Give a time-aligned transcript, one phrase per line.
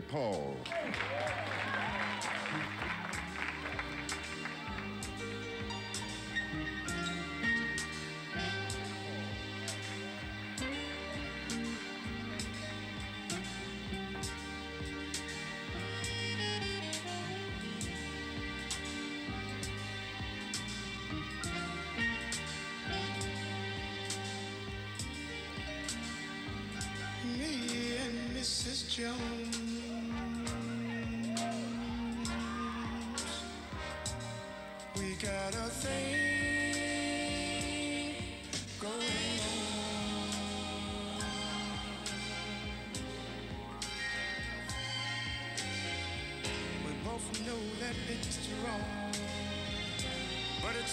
[0.00, 0.56] Paul.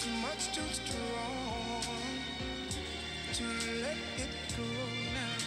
[0.02, 1.82] It's much too strong
[3.32, 3.44] to
[3.82, 4.64] let it go
[5.14, 5.38] now.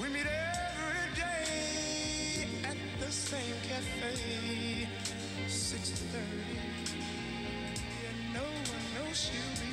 [0.00, 4.88] We meet every day at the same cafe,
[5.48, 6.58] 6:30.
[8.08, 9.63] And no one knows she'll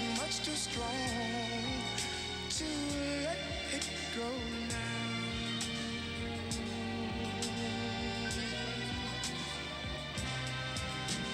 [0.00, 0.86] it's much too strong
[2.50, 2.64] to
[3.24, 3.38] let
[3.72, 4.28] it go
[4.68, 4.76] now.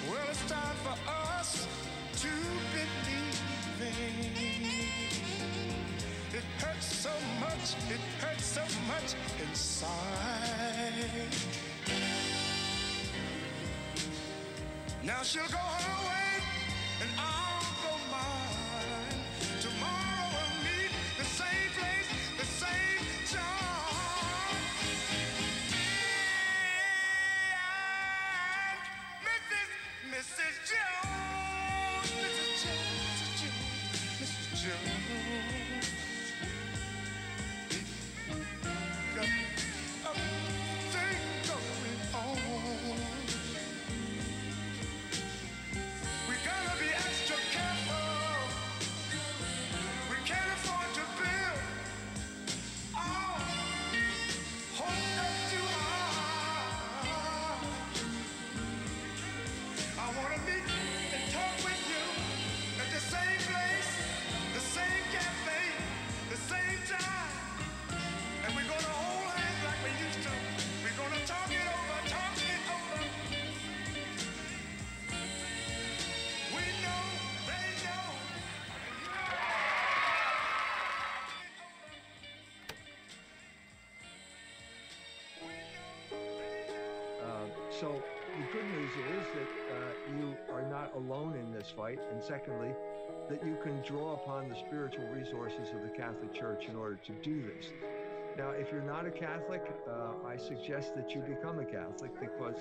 [0.08, 1.66] Well, it's time for us
[2.22, 2.28] to
[2.72, 3.40] believe
[6.32, 7.10] It hurts so
[7.40, 9.90] much, it hurts so much inside.
[15.02, 15.83] Now she'll go her
[87.80, 88.02] so
[88.38, 92.70] the good news is that uh, you are not alone in this fight, and secondly,
[93.28, 97.12] that you can draw upon the spiritual resources of the Catholic Church in order to
[97.22, 97.72] do this.
[98.36, 102.56] Now, if you're not a Catholic, uh, I suggest that you become a Catholic because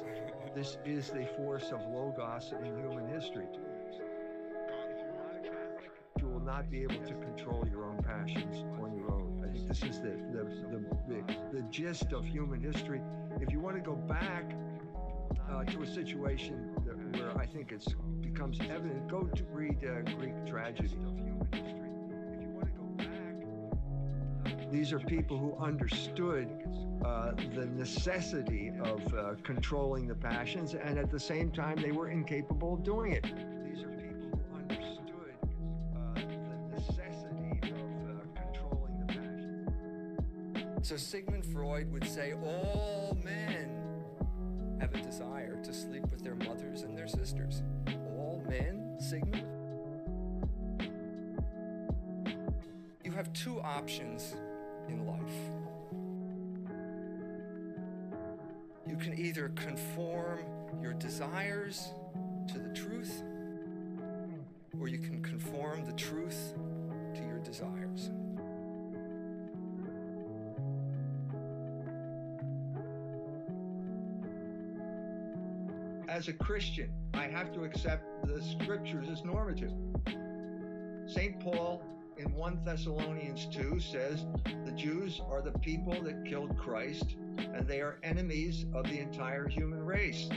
[0.56, 3.48] this is the force of Logos in human history.
[5.44, 5.90] Catholic,
[6.20, 9.44] you will not be able to control your own passions on your own.
[9.44, 13.02] I think this is the the, the, the, the gist of human history.
[13.42, 14.54] If you want to go back
[15.54, 17.86] uh, to a situation that, where I think it
[18.22, 21.90] becomes evident, go to read uh, Greek tragedy of human history.
[22.34, 26.50] If you want to go back, these are people who understood
[27.06, 32.10] uh, the necessity of uh, controlling the passions, and at the same time, they were
[32.10, 33.24] incapable of doing it.
[33.24, 35.36] These are people who understood
[35.96, 40.88] uh, the necessity of uh, controlling the passions.
[40.88, 43.70] So Sigmund Freud would say all men
[44.80, 45.33] have a desire
[46.13, 47.63] with their mothers and their sisters.
[47.88, 49.48] All men, Sigmund?
[53.04, 54.36] You have two options
[54.88, 55.19] in life.
[58.88, 60.39] You can either conform
[60.81, 61.89] your desires
[62.50, 63.24] to the truth,
[64.80, 66.54] or you can conform the truth
[67.15, 68.12] to your desires.
[76.13, 79.71] As a Christian, I have to accept the scriptures as normative.
[81.07, 81.39] St.
[81.39, 81.83] Paul
[82.18, 84.24] in 1 Thessalonians 2 says
[84.63, 89.48] the Jews are the people that killed Christ and they are enemies of the entire
[89.48, 90.30] human race.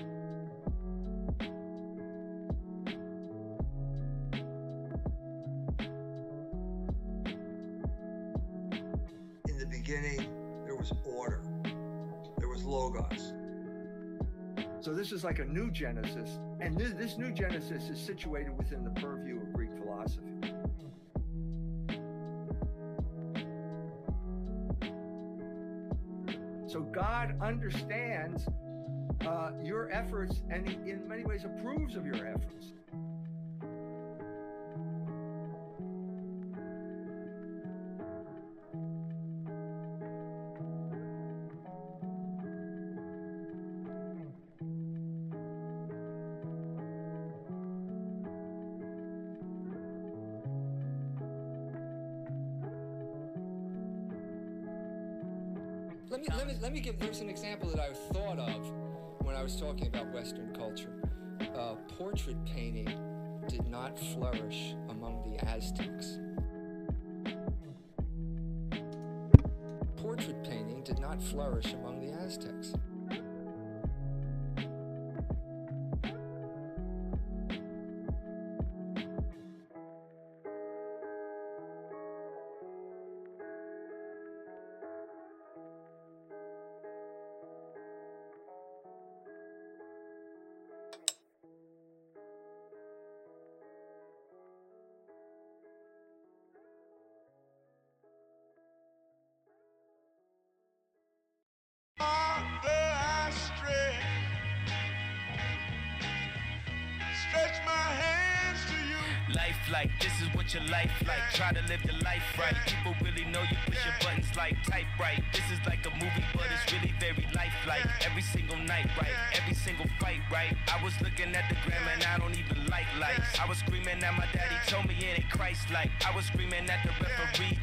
[15.27, 19.53] Like a new Genesis, and this, this new Genesis is situated within the purview of
[19.53, 20.23] Greek philosophy.
[26.69, 28.47] So God understands
[29.27, 32.73] uh, your efforts and in many ways approves of your efforts.
[56.57, 56.99] Let let me give.
[56.99, 58.73] There's an example that I thought of
[59.21, 61.03] when I was talking about Western culture.
[61.55, 62.89] Uh, portrait painting
[63.47, 66.19] did not flourish among the Aztecs.
[69.97, 71.96] Portrait painting did not flourish among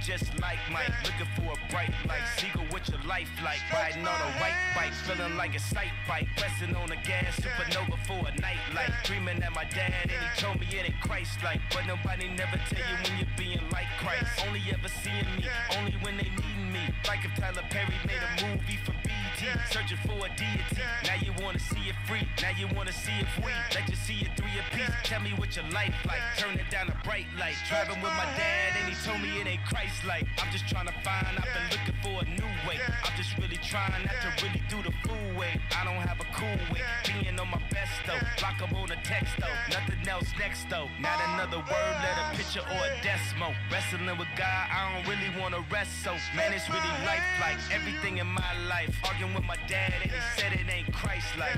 [0.04, 0.92] just like Mike.
[1.04, 2.28] Looking for a bright light.
[2.38, 3.60] Seagull, what your life like?
[3.72, 6.28] Riding on a white bike, feeling like a sight bike.
[6.36, 8.92] Pressing on the gas, supernova for a night light.
[9.04, 11.62] Dreaming at my dad and he told me it ain't Christ like.
[11.72, 14.28] But nobody never tell you when you're being like Christ.
[14.46, 15.48] Only ever seeing me,
[15.78, 16.84] only when they need me.
[17.08, 19.23] Like if Tyler Perry made a movie for BET,
[19.70, 20.84] searching for a deity.
[21.06, 23.58] Now you wanna see it free, now you wanna see it free.
[23.74, 24.96] Let you see it through three apiece.
[25.04, 26.22] Tell me what your life like.
[26.38, 27.56] Turn it down a bright light.
[27.70, 30.28] Driving with my dad and he told me it ain't Christ like.
[30.38, 32.78] I'm just trying to find, I've been looking for a new way.
[33.04, 35.60] I'm just really trying not to really do the fool way.
[35.76, 36.82] I don't have a cool way.
[37.06, 38.22] Being on my best though.
[38.40, 39.58] Block up on a text though.
[39.70, 40.90] Nothing else next though.
[41.00, 43.54] Not another word, let a picture or a decimal.
[43.72, 46.14] Wrestling with God, I don't really wanna rest so.
[46.36, 48.94] Man, it's really life like everything in my life.
[49.06, 51.56] Arguing with my dad and he said it ain't Christ like.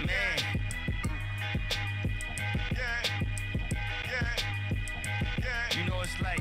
[0.00, 0.38] Man.
[2.72, 3.02] Yeah,
[4.04, 4.36] yeah,
[5.42, 6.40] yeah, You know it's like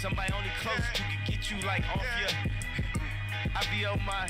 [0.00, 2.30] somebody only close who can get you like off your.
[3.54, 4.28] I be on my.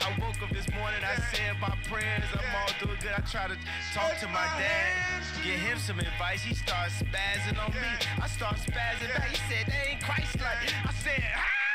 [0.00, 3.12] I woke up this morning, I said my prayers, I'm all doing good.
[3.16, 3.56] I try to
[3.94, 6.42] talk to my dad, get him some advice.
[6.42, 7.88] He starts spazzing on me.
[8.20, 9.28] I start spazzing back.
[9.28, 10.72] He said, they ain't Christ like.
[10.84, 11.65] I said, ah!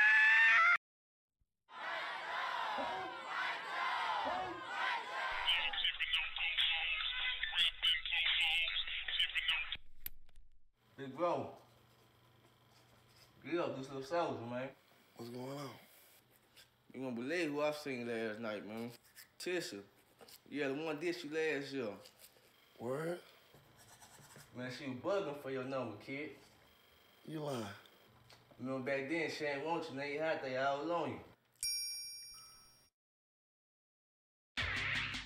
[11.01, 11.47] Big bro.
[13.49, 14.69] Get up, do some soldier, man.
[15.15, 15.69] What's going on?
[16.93, 18.91] You won't believe who I seen last night, man.
[19.43, 19.79] Tisha.
[20.47, 21.87] Yeah, the one did you last year.
[22.77, 23.17] Word?
[24.55, 26.29] Man, she was bugging for your number, kid.
[27.25, 27.65] You lying.
[28.59, 31.19] Remember back then, she ain't want you, now you had they all on you.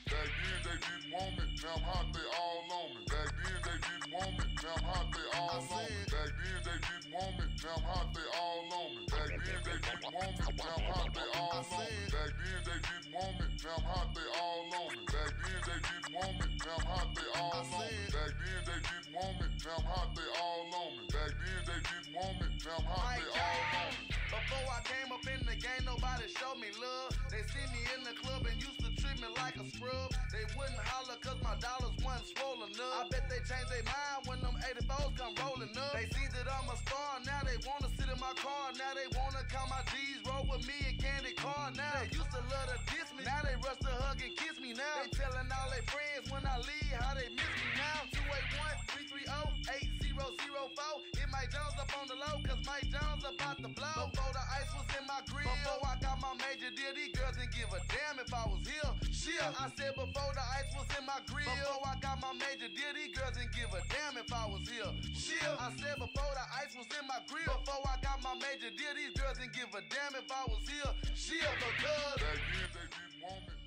[0.06, 3.06] Back then they didn't want me, now I'm hot, they all on me.
[3.10, 5.94] Back then they didn't want me, now I'm hot, they all on me.
[6.10, 9.06] Back then they didn't want me, now I'm hot, they all on me.
[9.06, 12.02] Back then they didn't want me, now I'm hot, they all on me.
[12.10, 15.06] Back then they didn't want me, now I'm hot, they all on me.
[15.06, 18.10] Back then they didn't want me, now I'm hot, they all on me.
[18.10, 21.04] Back then they didn't want me, now I'm hot, they all on me.
[21.14, 24.16] Back then they didn't want me, now I'm hot, they all on me.
[24.34, 27.14] Before I came up in the game, nobody showed me love.
[27.30, 30.12] They see me in the club and used to treat me like a scrub.
[30.34, 33.06] They wouldn't holler cause my dollars wasn't swollen up.
[33.06, 35.94] I bet they changed their mind when them 84s come rolling up.
[35.94, 39.08] They see that I'm a star, now they wanna sit in my car, now they
[39.18, 40.22] wanna count my G's.
[40.24, 41.92] Roll with me and candy car now.
[42.00, 44.74] They used to love to diss me, now they rush to hug and kiss me
[44.74, 44.96] now.
[45.04, 48.08] They telling all their friends when I leave how they miss me now.
[48.12, 51.15] 281 330 8004.
[51.36, 54.08] Mike Jones up on the low, cause Mike Jones about to blow.
[54.08, 57.36] Before the ice was in my grill, before I got my major deal, these girls
[57.36, 58.92] didn't give a damn if I was here.
[59.12, 62.72] Shit, I said before the ice was in my grill, before I got my major
[62.72, 64.92] deal, these girls didn't give a damn if I was here.
[65.12, 68.72] Shit, I said before the ice was in my grill, before I got my major
[68.72, 70.92] deal, these girls didn't give a damn if I was here.
[71.20, 73.65] Shit, because Back then they didn't want me,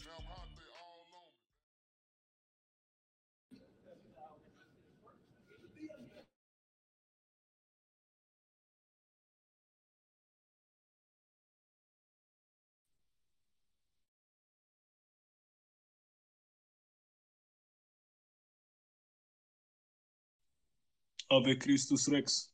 [21.31, 22.51] Ave Christus Rex.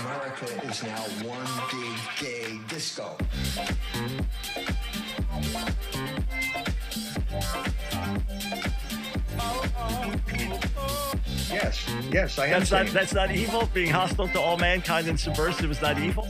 [0.00, 3.16] America is now one big gay disco.
[11.48, 12.50] Yes, yes, I am.
[12.50, 13.68] That's not that's not evil.
[13.72, 16.24] Being hostile to all mankind and subversive is not evil.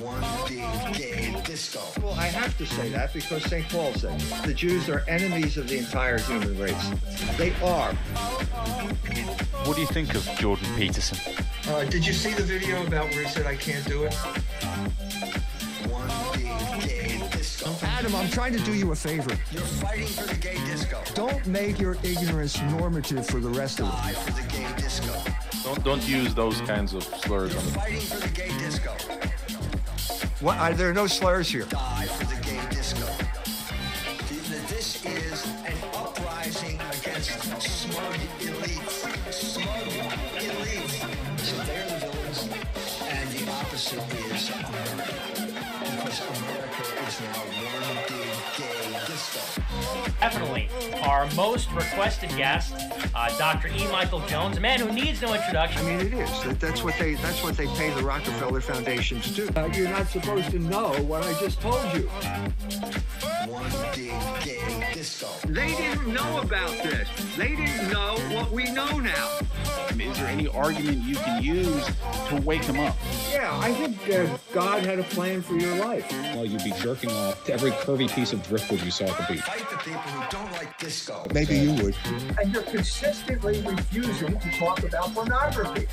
[0.00, 1.80] One big gay disco.
[2.02, 3.66] Well, I have to say that because St.
[3.70, 6.90] Paul said the Jews are enemies of the entire human race.
[7.38, 7.94] They are.
[9.64, 11.18] What do you think of Jordan Peterson?
[11.66, 14.14] Uh, did you see the video about where he said I can't do it?
[15.88, 16.44] One big
[16.86, 17.74] gay disco.
[17.86, 19.30] Adam, I'm trying to do you a favor.
[19.50, 21.02] You're fighting for the gay disco.
[21.14, 24.24] Don't make your ignorance normative for the rest of Die us.
[24.24, 25.14] for the gay disco.
[25.64, 28.92] Don't don't use those kinds of slurs You're on fighting for the gay disco.
[30.40, 30.58] What?
[30.58, 31.64] Are there no slurs here?
[31.64, 32.06] Die
[43.90, 45.14] the opposite is America.
[45.80, 47.40] Because America is now
[47.74, 49.62] one big gay disco.
[50.20, 50.68] Definitely
[51.02, 52.74] our most requested guest,
[53.14, 53.68] uh, Dr.
[53.68, 53.86] E.
[53.88, 55.84] Michael Jones, a man who needs no introduction.
[55.84, 56.42] I mean, it is.
[56.44, 57.14] That, that's what they.
[57.14, 59.48] That's what they pay the Rockefeller Foundation to do.
[59.56, 62.08] Uh, you're not supposed to know what I just told you.
[63.46, 65.28] One big gay disco.
[65.46, 67.08] They didn't know about this.
[67.36, 69.38] They didn't know what we know now.
[69.88, 71.86] I mean, is there any argument you can use
[72.28, 72.96] to wake them up?
[73.34, 76.08] Yeah, I think uh, God had a plan for your life.
[76.36, 79.34] Well, you'd be jerking off to every curvy piece of driftwood you saw at the
[79.34, 79.42] beach.
[79.42, 81.26] Fight the people who don't like disco.
[81.34, 81.96] Maybe you would.
[82.40, 85.88] And you're consistently refusing to talk about pornography.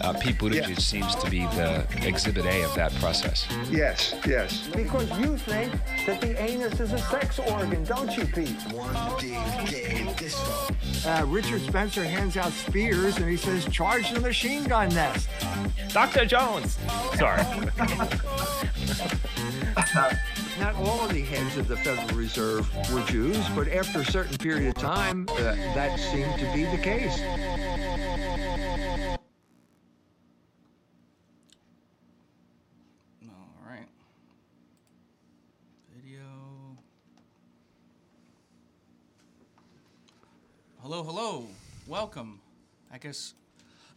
[0.00, 0.74] Uh, Pete Buttigieg Yeah.
[0.76, 3.48] seems to be the exhibit A of that process.
[3.68, 4.68] Yes, yes.
[4.72, 5.72] Because you think
[6.06, 8.54] that the anus is a sex organ, don't you, Pete?
[8.72, 9.32] One big
[9.68, 10.72] gay disco.
[11.04, 15.28] Uh, Richard Spencer hands out spears and he says, charge the machine gun nest.
[15.92, 16.26] Dr.
[16.26, 16.75] Jones.
[17.16, 17.42] Sorry.
[20.58, 24.36] Not all of the heads of the Federal Reserve were Jews, but after a certain
[24.38, 27.20] period of time, uh, that seemed to be the case.
[33.22, 33.86] All right.
[35.94, 36.20] Video.
[40.82, 41.46] Hello, hello.
[41.86, 42.40] Welcome.
[42.90, 43.34] I guess.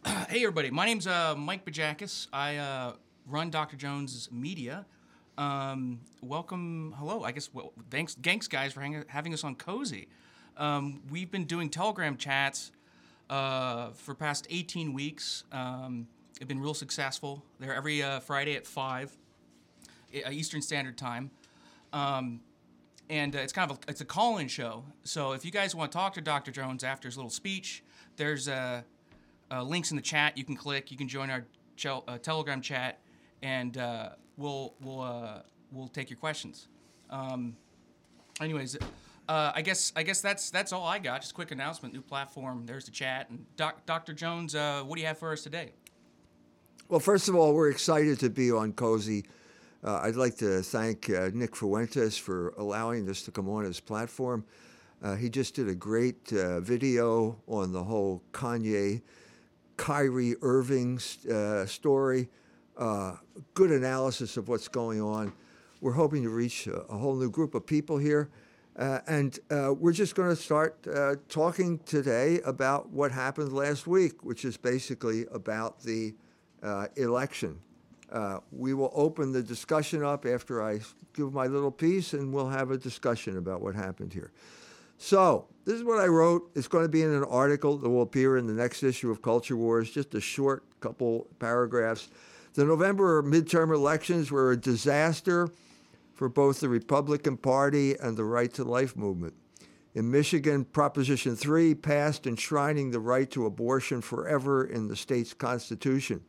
[0.28, 0.70] hey, everybody.
[0.70, 2.28] My name's uh, Mike Bajakis.
[2.32, 2.92] I uh,
[3.26, 3.76] run Dr.
[3.76, 4.86] Jones Media.
[5.36, 6.94] Um, welcome.
[6.98, 7.22] Hello.
[7.22, 7.50] I guess.
[7.52, 10.08] Well, thanks, thanks, guys, for hang- having us on Cozy.
[10.56, 12.72] Um, we've been doing Telegram chats
[13.28, 15.44] uh, for past 18 weeks.
[15.52, 16.06] Um,
[16.38, 17.42] they've been real successful.
[17.58, 19.16] They're every uh, Friday at five.
[20.14, 21.30] uh, Eastern Standard Time.
[21.92, 22.40] Um,
[23.08, 24.84] and uh, it's kind of a, it's a call-in show.
[25.04, 26.52] So if you guys want to talk to Dr.
[26.52, 27.82] Jones after his little speech,
[28.16, 28.82] there's uh,
[29.50, 30.90] uh, links in the chat you can click.
[30.90, 31.44] You can join our
[31.76, 33.00] chel- uh, Telegram chat,
[33.42, 35.40] and uh, we'll we'll uh,
[35.72, 36.68] we'll take your questions.
[37.08, 37.56] Um,
[38.40, 38.76] anyways,
[39.28, 41.22] uh, I guess I guess that's that's all I got.
[41.22, 42.64] Just quick announcement, new platform.
[42.66, 43.30] There's the chat.
[43.30, 44.12] And Doc, Dr.
[44.12, 45.72] Jones, uh, what do you have for us today?
[46.88, 49.24] Well, first of all, we're excited to be on Cozy.
[49.82, 54.44] I'd like to thank Nick Fuentes for allowing us to come on his platform.
[55.18, 59.02] He just did a great video on the whole Kanye,
[59.80, 61.00] Kyrie Irving
[61.32, 62.28] uh, story.
[62.76, 63.16] Uh,
[63.54, 65.32] good analysis of what's going on.
[65.80, 68.28] We're hoping to reach a, a whole new group of people here.
[68.78, 73.86] Uh, and uh, we're just going to start uh, talking today about what happened last
[73.86, 76.14] week, which is basically about the
[76.62, 77.58] uh, election.
[78.52, 80.80] We will open the discussion up after I
[81.14, 84.30] give my little piece, and we'll have a discussion about what happened here.
[85.02, 86.50] So, this is what I wrote.
[86.54, 89.22] It's going to be in an article that will appear in the next issue of
[89.22, 92.10] Culture Wars, just a short couple paragraphs.
[92.52, 95.48] The November midterm elections were a disaster
[96.12, 99.32] for both the Republican Party and the Right to Life movement.
[99.94, 106.20] In Michigan, Proposition 3 passed enshrining the right to abortion forever in the state's constitution.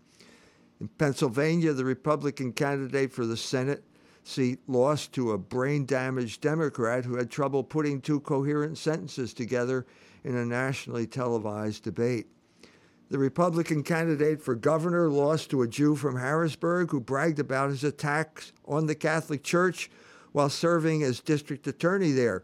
[0.79, 3.83] In Pennsylvania, the Republican candidate for the Senate
[4.23, 9.85] seat lost to a brain damaged Democrat who had trouble putting two coherent sentences together
[10.23, 12.27] in a nationally televised debate.
[13.09, 17.83] The Republican candidate for governor lost to a Jew from Harrisburg who bragged about his
[17.83, 19.91] attacks on the Catholic Church
[20.31, 22.43] while serving as district attorney there.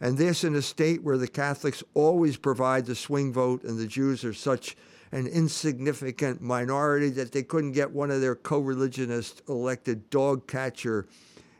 [0.00, 3.86] And this in a state where the Catholics always provide the swing vote and the
[3.86, 4.76] Jews are such
[5.12, 11.06] an insignificant minority that they couldn't get one of their co religionists elected dog catcher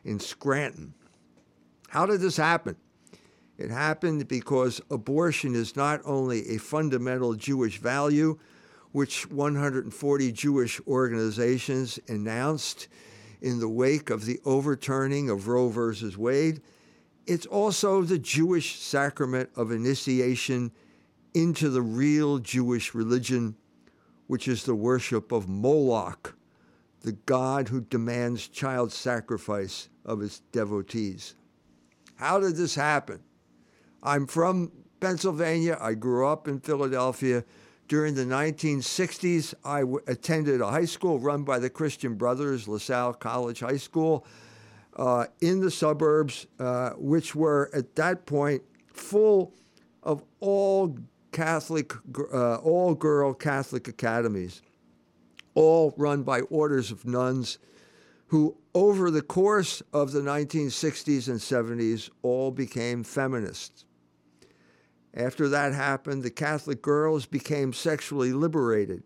[0.03, 0.93] in Scranton.
[1.89, 2.75] How did this happen?
[3.57, 8.37] It happened because abortion is not only a fundamental Jewish value,
[8.91, 12.87] which 140 Jewish organizations announced
[13.41, 16.61] in the wake of the overturning of Roe versus Wade,
[17.25, 20.71] it's also the Jewish sacrament of initiation
[21.37, 23.55] into the real Jewish religion,
[24.25, 26.35] which is the worship of Moloch,
[27.01, 31.35] the god who demands child sacrifice of its devotees.
[32.15, 33.19] How did this happen?
[34.01, 35.77] I'm from Pennsylvania.
[35.79, 37.43] I grew up in Philadelphia.
[37.87, 43.13] During the 1960s, I w- attended a high school run by the Christian Brothers, LaSalle
[43.13, 44.25] College High School,
[44.95, 49.53] uh, in the suburbs, uh, which were at that point full
[50.01, 50.97] of all
[51.31, 51.93] Catholic,
[52.33, 54.61] uh, all girl Catholic academies,
[55.55, 57.59] all run by orders of nuns
[58.27, 63.85] who, over the course of the 1960s and 70s, all became feminists.
[65.13, 69.03] After that happened, the Catholic girls became sexually liberated.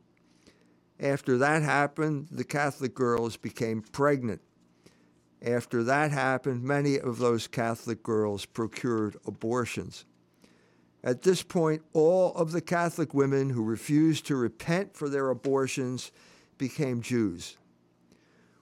[1.00, 4.42] After that happened, the Catholic girls became pregnant.
[5.42, 10.06] After that happened, many of those Catholic girls procured abortions.
[11.04, 16.12] At this point, all of the Catholic women who refused to repent for their abortions
[16.58, 17.58] became Jews.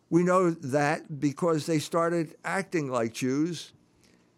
[0.10, 3.74] We know that because they started acting like Jews,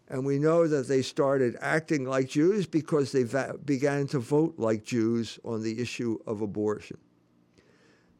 [0.08, 4.54] and we know that they started acting like Jews because they va- began to vote
[4.58, 6.98] like Jews on the issue of abortion.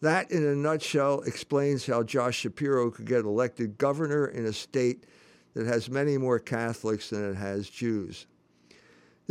[0.00, 5.04] That, in a nutshell, explains how Josh Shapiro could get elected governor in a state
[5.54, 8.26] that has many more Catholics than it has Jews.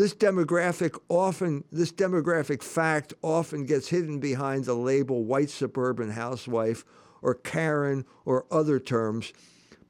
[0.01, 6.83] This demographic often, this demographic fact often gets hidden behind the label white suburban housewife
[7.21, 9.31] or Karen or other terms.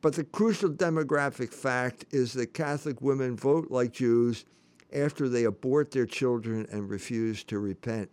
[0.01, 4.43] But the crucial demographic fact is that Catholic women vote like Jews
[4.91, 8.09] after they abort their children and refuse to repent.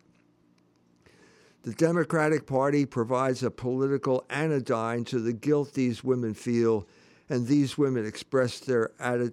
[1.65, 6.87] The Democratic Party provides a political anodyne to the guilt these women feel,
[7.29, 8.91] and these women expressed their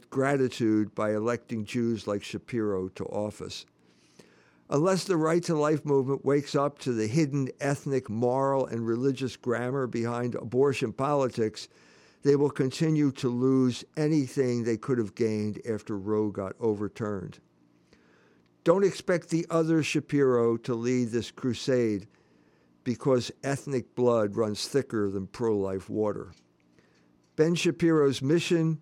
[0.09, 3.65] gratitude by electing Jews like Shapiro to office.
[4.69, 9.37] Unless the right to life movement wakes up to the hidden ethnic, moral, and religious
[9.37, 11.67] grammar behind abortion politics,
[12.23, 17.39] they will continue to lose anything they could have gained after Roe got overturned.
[18.63, 22.07] Don't expect the other Shapiro to lead this crusade
[22.83, 26.31] because ethnic blood runs thicker than pro life water.
[27.35, 28.81] Ben Shapiro's mission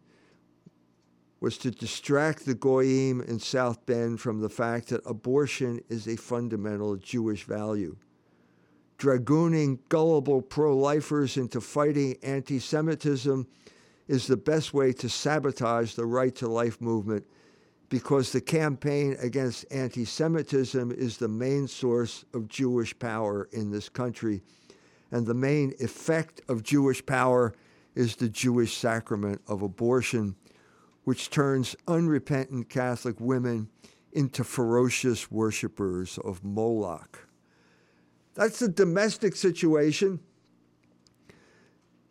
[1.40, 6.16] was to distract the Goyim in South Bend from the fact that abortion is a
[6.16, 7.98] fundamental Jewish value.
[8.98, 13.48] Dragooning gullible pro lifers into fighting anti Semitism
[14.08, 17.26] is the best way to sabotage the right to life movement
[17.90, 23.90] because the campaign against anti Semitism is the main source of Jewish power in this
[23.90, 24.42] country.
[25.12, 27.54] and the main effect of Jewish power
[27.96, 30.36] is the Jewish sacrament of abortion,
[31.04, 33.70] which turns unrepentant Catholic women
[34.12, 37.28] into ferocious worshippers of Moloch.
[38.36, 40.20] That's the domestic situation.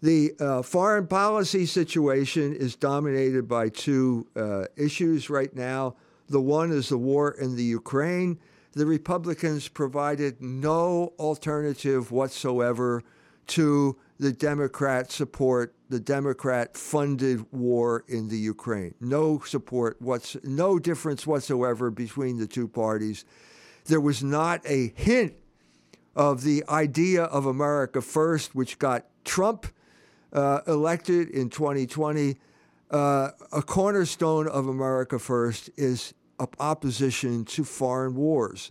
[0.03, 5.95] The uh, foreign policy situation is dominated by two uh, issues right now.
[6.29, 8.41] The one is the war in the Ukraine.
[8.73, 13.03] The Republicans provided no alternative whatsoever
[13.49, 18.95] to the Democrat support, the Democrat funded war in the Ukraine.
[19.01, 23.25] No support, what's, no difference whatsoever between the two parties.
[23.87, 25.35] There was not a hint
[26.15, 29.67] of the idea of America First, which got Trump
[30.33, 32.37] uh, elected in 2020.
[32.93, 36.15] Uh, a cornerstone of America First is
[36.61, 38.71] opposition to foreign wars.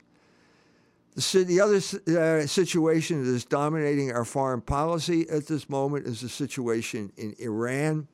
[1.16, 6.22] The, the other uh, situation that is dominating our foreign policy at this moment is
[6.22, 8.08] the situation in Iran.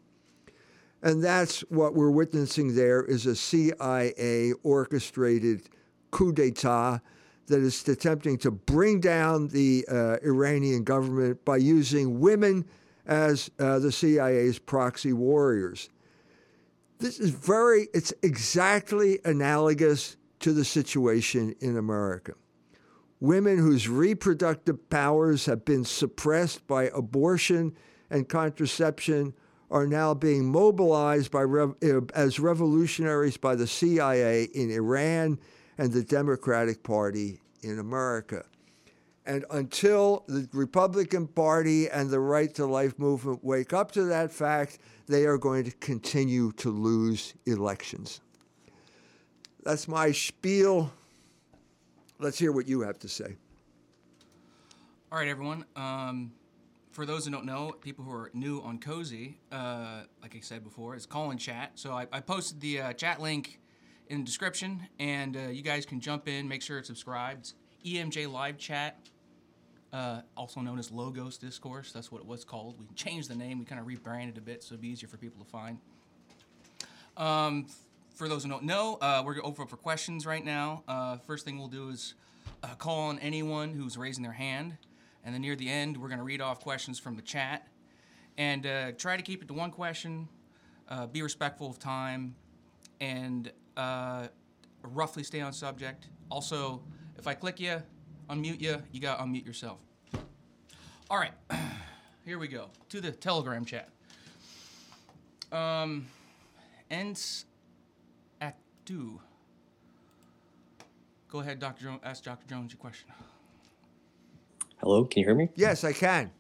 [1.04, 5.70] And that's what we're witnessing there is a CIA orchestrated
[6.10, 7.02] coup d'etat
[7.48, 12.66] that is attempting to bring down the uh, Iranian government by using women
[13.06, 15.90] as uh, the CIA's proxy warriors.
[17.00, 22.34] This is very, it's exactly analogous to the situation in America.
[23.20, 27.76] Women whose reproductive powers have been suppressed by abortion
[28.10, 29.34] and contraception
[29.70, 35.40] are now being mobilized by uh, as revolutionaries by the CIA in Iran
[35.78, 38.46] and the Democratic Party in America.
[39.26, 44.32] And until the Republican Party and the Right to Life movement wake up to that
[44.32, 48.22] fact, they are going to continue to lose elections.
[49.64, 50.94] That's my spiel.
[52.20, 53.36] Let's hear what you have to say.
[55.12, 55.66] All right, everyone.
[55.76, 56.32] Um,
[56.92, 60.64] for those who don't know, people who are new on Cozy, uh, like I said
[60.64, 61.74] before, it's call in chat.
[61.76, 63.60] So I, I posted the uh, chat link
[64.08, 67.54] in the description, and uh, you guys can jump in, make sure it's subscribed.
[67.86, 68.98] EMJ Live Chat,
[69.94, 71.92] uh, also known as Logos Discourse.
[71.92, 72.80] That's what it was called.
[72.80, 73.60] We changed the name.
[73.60, 75.78] We kind of rebranded a bit so it'd be easier for people to find.
[77.16, 77.68] Um,
[78.18, 80.84] for those who don't know, uh, we're open for questions right now.
[80.88, 82.16] Uh, first thing we'll do is
[82.64, 84.76] uh, call on anyone who's raising their hand,
[85.24, 87.68] and then near the end, we're going to read off questions from the chat,
[88.36, 90.28] and uh, try to keep it to one question.
[90.90, 92.34] Uh, be respectful of time,
[93.00, 94.28] and uh,
[94.82, 96.08] roughly stay on subject.
[96.32, 96.82] Also,
[97.20, 97.84] if I click you,
[98.32, 99.78] unmute you, you got to unmute yourself.
[101.08, 101.34] All right,
[102.26, 103.90] here we go to the Telegram chat.
[105.52, 106.08] Um,
[108.88, 109.20] at two.
[111.30, 111.84] Go ahead, Dr.
[111.84, 112.00] Jones.
[112.04, 112.48] Ask Dr.
[112.48, 113.10] Jones your question.
[114.78, 115.50] Hello, can you hear me?
[115.56, 116.32] Yes, I can.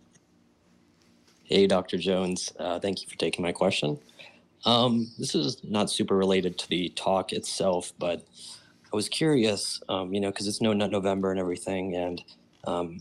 [1.44, 1.98] Hey, Dr.
[1.98, 2.54] Jones.
[2.60, 4.00] Uh, thank you for taking my question.
[4.66, 8.26] Um, this is not super related to the talk itself, but
[8.92, 12.24] I was curious, um, you know, because it's No Nut November and everything, and
[12.66, 13.00] um,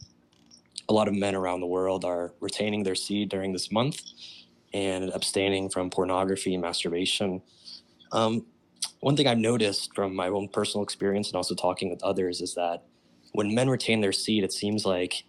[0.88, 4.02] a lot of men around the world are retaining their seed during this month
[4.72, 7.42] and abstaining from pornography and masturbation.
[8.12, 8.44] Um,
[9.00, 12.54] one thing I've noticed from my own personal experience and also talking with others is
[12.54, 12.84] that
[13.32, 15.24] when men retain their seed, it seems like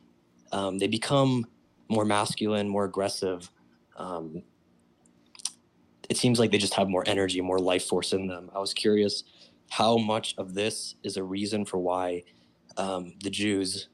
[0.52, 1.46] um, they become
[1.90, 3.50] more masculine, more aggressive.
[3.98, 4.44] Um,
[6.10, 8.50] it seems like they just have more energy, more life force in them.
[8.56, 9.24] I was curious
[9.70, 12.24] how much of this is a reason for why
[12.78, 13.90] um, the Jews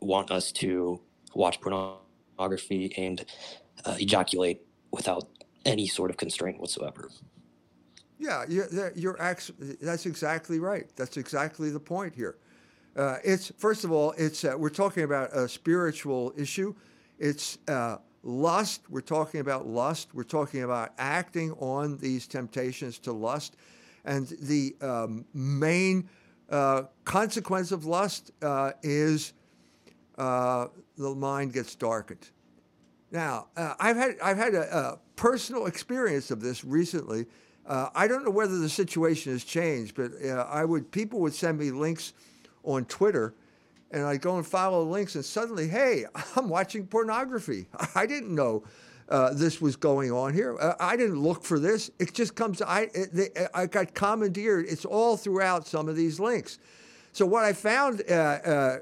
[0.00, 1.00] want us to
[1.34, 3.24] watch pornography and
[3.84, 5.28] uh, ejaculate without
[5.64, 7.10] any sort of constraint whatsoever.
[8.20, 9.16] Yeah, you're, you're
[9.80, 10.86] that's exactly right.
[10.94, 12.36] That's exactly the point here.
[12.94, 16.74] Uh, it's first of all, it's uh, we're talking about a spiritual issue.
[17.18, 18.82] It's uh, lust.
[18.90, 20.08] We're talking about lust.
[20.12, 23.56] We're talking about acting on these temptations to lust,
[24.04, 26.06] and the um, main
[26.50, 29.32] uh, consequence of lust uh, is
[30.18, 30.66] uh,
[30.98, 32.28] the mind gets darkened.
[33.10, 37.24] Now, I've had I've had a, a personal experience of this recently.
[37.66, 41.34] Uh, I don't know whether the situation has changed, but uh, I would people would
[41.34, 42.14] send me links
[42.64, 43.34] on Twitter,
[43.90, 46.04] and I'd go and follow links, and suddenly, hey,
[46.36, 47.66] I'm watching pornography.
[47.94, 48.64] I didn't know
[49.08, 50.56] uh, this was going on here.
[50.58, 51.90] Uh, I didn't look for this.
[51.98, 52.62] It just comes.
[52.62, 54.66] I it, they, I got commandeered.
[54.68, 56.58] It's all throughout some of these links.
[57.12, 58.08] So what I found.
[58.10, 58.78] Uh,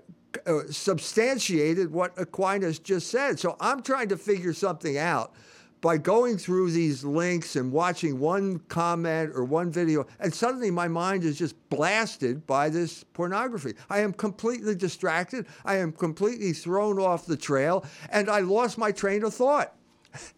[0.70, 3.40] substantiated what Aquinas just said.
[3.40, 5.32] So I'm trying to figure something out
[5.80, 10.88] by going through these links and watching one comment or one video, and suddenly my
[10.88, 13.74] mind is just blasted by this pornography.
[13.88, 15.46] I am completely distracted.
[15.64, 19.74] I am completely thrown off the trail, and I lost my train of thought.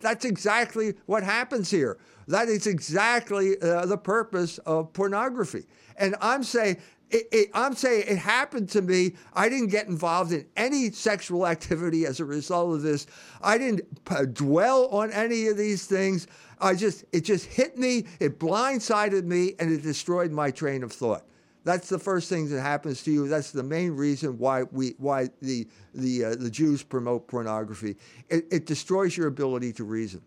[0.00, 1.98] That's exactly what happens here.
[2.28, 5.66] That is exactly uh, the purpose of pornography.
[5.96, 6.78] And I'm saying,
[7.10, 9.14] it, it, I'm saying it happened to me.
[9.34, 13.06] I didn't get involved in any sexual activity as a result of this.
[13.42, 16.26] I didn't p- dwell on any of these things.
[16.60, 18.06] I just, it just hit me.
[18.20, 21.24] It blindsided me, and it destroyed my train of thought.
[21.64, 23.28] That's the first thing that happens to you.
[23.28, 27.96] That's the main reason why we, why the the uh, the Jews promote pornography.
[28.30, 30.22] It, it destroys your ability to reason.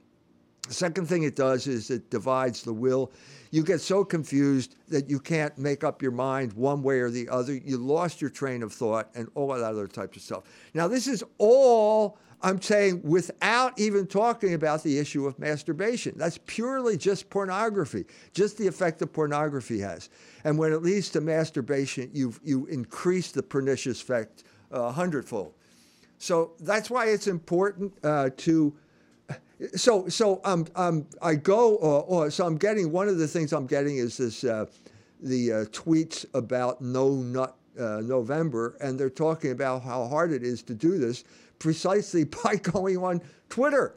[0.67, 3.11] The second thing it does is it divides the will.
[3.51, 7.27] You get so confused that you can't make up your mind one way or the
[7.29, 7.53] other.
[7.53, 10.43] You lost your train of thought and all that other types of stuff.
[10.73, 16.13] Now, this is all I'm saying without even talking about the issue of masturbation.
[16.17, 20.09] That's purely just pornography, just the effect that pornography has.
[20.43, 25.53] And when it leads to masturbation, you've you increase the pernicious effect a uh, hundredfold.
[26.17, 28.73] So that's why it's important uh, to
[29.75, 33.67] so so um, um, I go uh, so I'm getting one of the things I'm
[33.67, 34.65] getting is this uh,
[35.21, 40.43] the uh, tweets about no nut uh, November and they're talking about how hard it
[40.43, 41.23] is to do this
[41.59, 43.95] precisely by going on Twitter.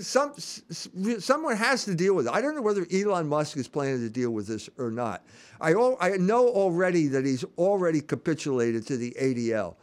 [0.00, 2.32] Some someone has to deal with it.
[2.32, 5.22] I don't know whether Elon Musk is planning to deal with this or not.
[5.60, 9.76] I I know already that he's already capitulated to the ADL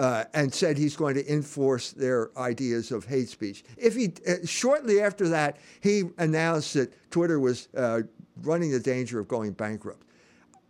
[0.00, 3.62] uh, and said he's going to enforce their ideas of hate speech.
[3.76, 8.00] If he uh, shortly after that, he announced that Twitter was uh,
[8.40, 10.02] running the danger of going bankrupt.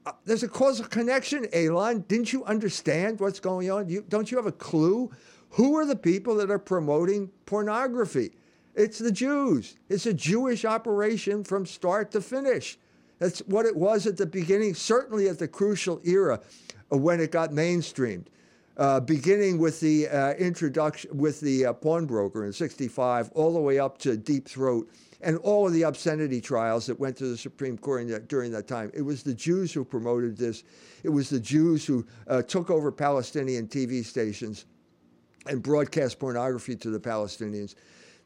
[0.05, 2.01] Uh, there's a causal connection, Elon.
[2.09, 3.89] Didn't you understand what's going on?
[3.89, 5.13] You, don't you have a clue?
[5.51, 8.33] Who are the people that are promoting pornography?
[8.75, 9.77] It's the Jews.
[9.89, 12.79] It's a Jewish operation from start to finish.
[13.21, 16.41] That's what it was at the beginning, certainly at the crucial era
[16.89, 18.27] when it got mainstreamed
[18.81, 23.79] uh, beginning with the uh, introduction with the uh, pawnbroker in 65 all the way
[23.79, 24.91] up to Deep Throat
[25.21, 28.91] and all of the obscenity trials that went to the Supreme Court during that time.
[28.95, 30.65] It was the Jews who promoted this.
[31.05, 34.65] It was the Jews who uh, took over Palestinian TV stations
[35.47, 37.75] and broadcast pornography to the Palestinians.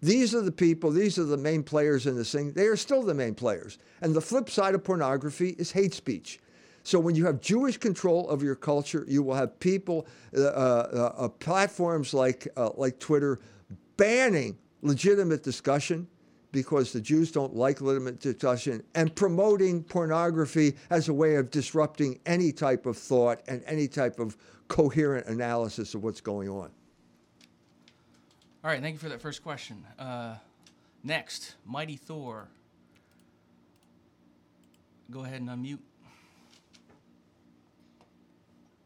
[0.02, 2.52] These are the people, these are the main players in this thing.
[2.52, 3.78] They are still the main players.
[4.02, 6.38] And the flip side of pornography is hate speech.
[6.84, 11.12] So when you have Jewish control of your culture, you will have people, uh, uh,
[11.16, 13.40] uh, platforms like uh, like Twitter,
[13.96, 16.06] banning legitimate discussion
[16.52, 22.20] because the Jews don't like legitimate discussion, and promoting pornography as a way of disrupting
[22.26, 24.36] any type of thought and any type of
[24.68, 26.70] coherent analysis of what's going on.
[28.62, 29.84] All right, thank you for that first question.
[29.98, 30.36] Uh,
[31.02, 32.48] next, Mighty Thor.
[35.10, 35.80] Go ahead and unmute.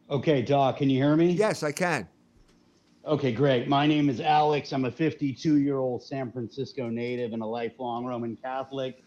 [0.09, 1.29] Okay, Doc, can you hear me?
[1.31, 2.07] Yes, I can.
[3.05, 3.67] Okay, great.
[3.67, 4.73] My name is Alex.
[4.73, 9.03] I'm a 52 year old San Francisco native and a lifelong Roman Catholic.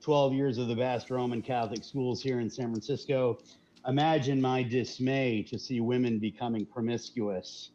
[0.00, 3.38] 12 years of the best Roman Catholic schools here in San Francisco.
[3.88, 7.70] Imagine my dismay to see women becoming promiscuous,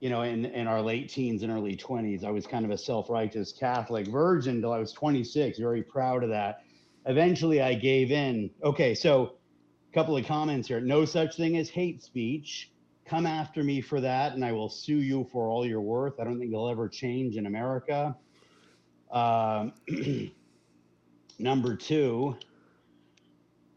[0.00, 2.24] you know, in, in our late teens and early 20s.
[2.24, 6.22] I was kind of a self righteous Catholic virgin until I was 26, very proud
[6.22, 6.62] of that.
[7.06, 8.50] Eventually, I gave in.
[8.62, 9.37] Okay, so
[9.92, 10.80] couple of comments here.
[10.80, 12.70] No such thing as hate speech.
[13.06, 16.20] Come after me for that, and I will sue you for all you're worth.
[16.20, 18.14] I don't think it'll ever change in America.
[19.10, 19.70] Uh,
[21.38, 22.36] number two,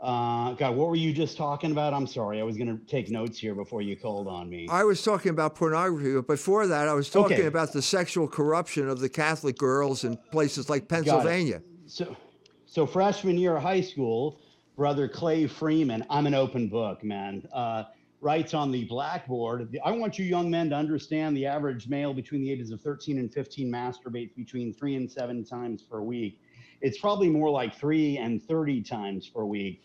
[0.02, 1.94] uh, God, what were you just talking about?
[1.94, 2.42] I'm sorry.
[2.42, 4.68] I was going to take notes here before you called on me.
[4.70, 7.46] I was talking about pornography, but before that, I was talking Okay.
[7.46, 11.62] about the sexual corruption of the Catholic girls in places like Pennsylvania.
[11.86, 12.18] So,
[12.66, 14.42] so freshman year of high school,
[14.76, 17.84] brother Clay Freeman, I'm an open book, man, uh,
[18.22, 19.78] writes on the blackboard.
[19.84, 23.18] I want you young men to understand the average male between the ages of 13
[23.18, 26.40] and 15 masturbates between three and seven times per week.
[26.82, 29.84] It's probably more like three and 30 times per week.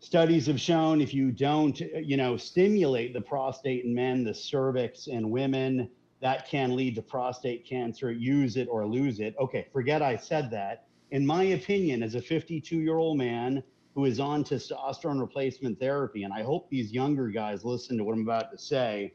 [0.00, 5.06] Studies have shown if you don't, you know, stimulate the prostate in men, the cervix
[5.06, 5.88] in women,
[6.20, 8.10] that can lead to prostate cancer.
[8.10, 9.34] Use it or lose it.
[9.40, 10.86] Okay, forget I said that.
[11.12, 13.62] In my opinion, as a 52 year old man
[13.94, 18.14] who is on testosterone replacement therapy, and I hope these younger guys listen to what
[18.14, 19.12] I'm about to say.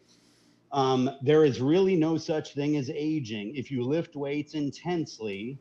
[0.72, 3.56] Um, there is really no such thing as aging.
[3.56, 5.58] If you lift weights intensely,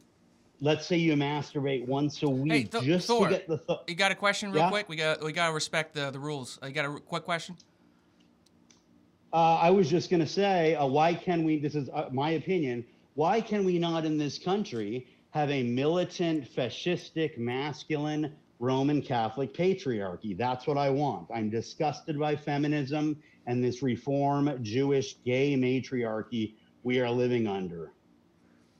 [0.61, 3.79] let's say you masturbate once a week Hey, Th- just Thor, to get the th-
[3.87, 4.70] you got a question real Yeah?
[4.70, 4.88] quick?
[4.88, 6.59] We got we got to respect the the rules.
[6.62, 7.57] You got a r- quick question?
[9.33, 11.59] Uh, I was just going to say, uh, why can we?
[11.59, 12.85] This is uh, my opinion.
[13.14, 20.37] Why can we not in this country have a militant, fascistic, masculine Roman Catholic patriarchy?
[20.37, 21.29] That's what I want.
[21.35, 23.16] I'm disgusted by feminism
[23.47, 27.92] and this reform Jewish gay matriarchy we are living under.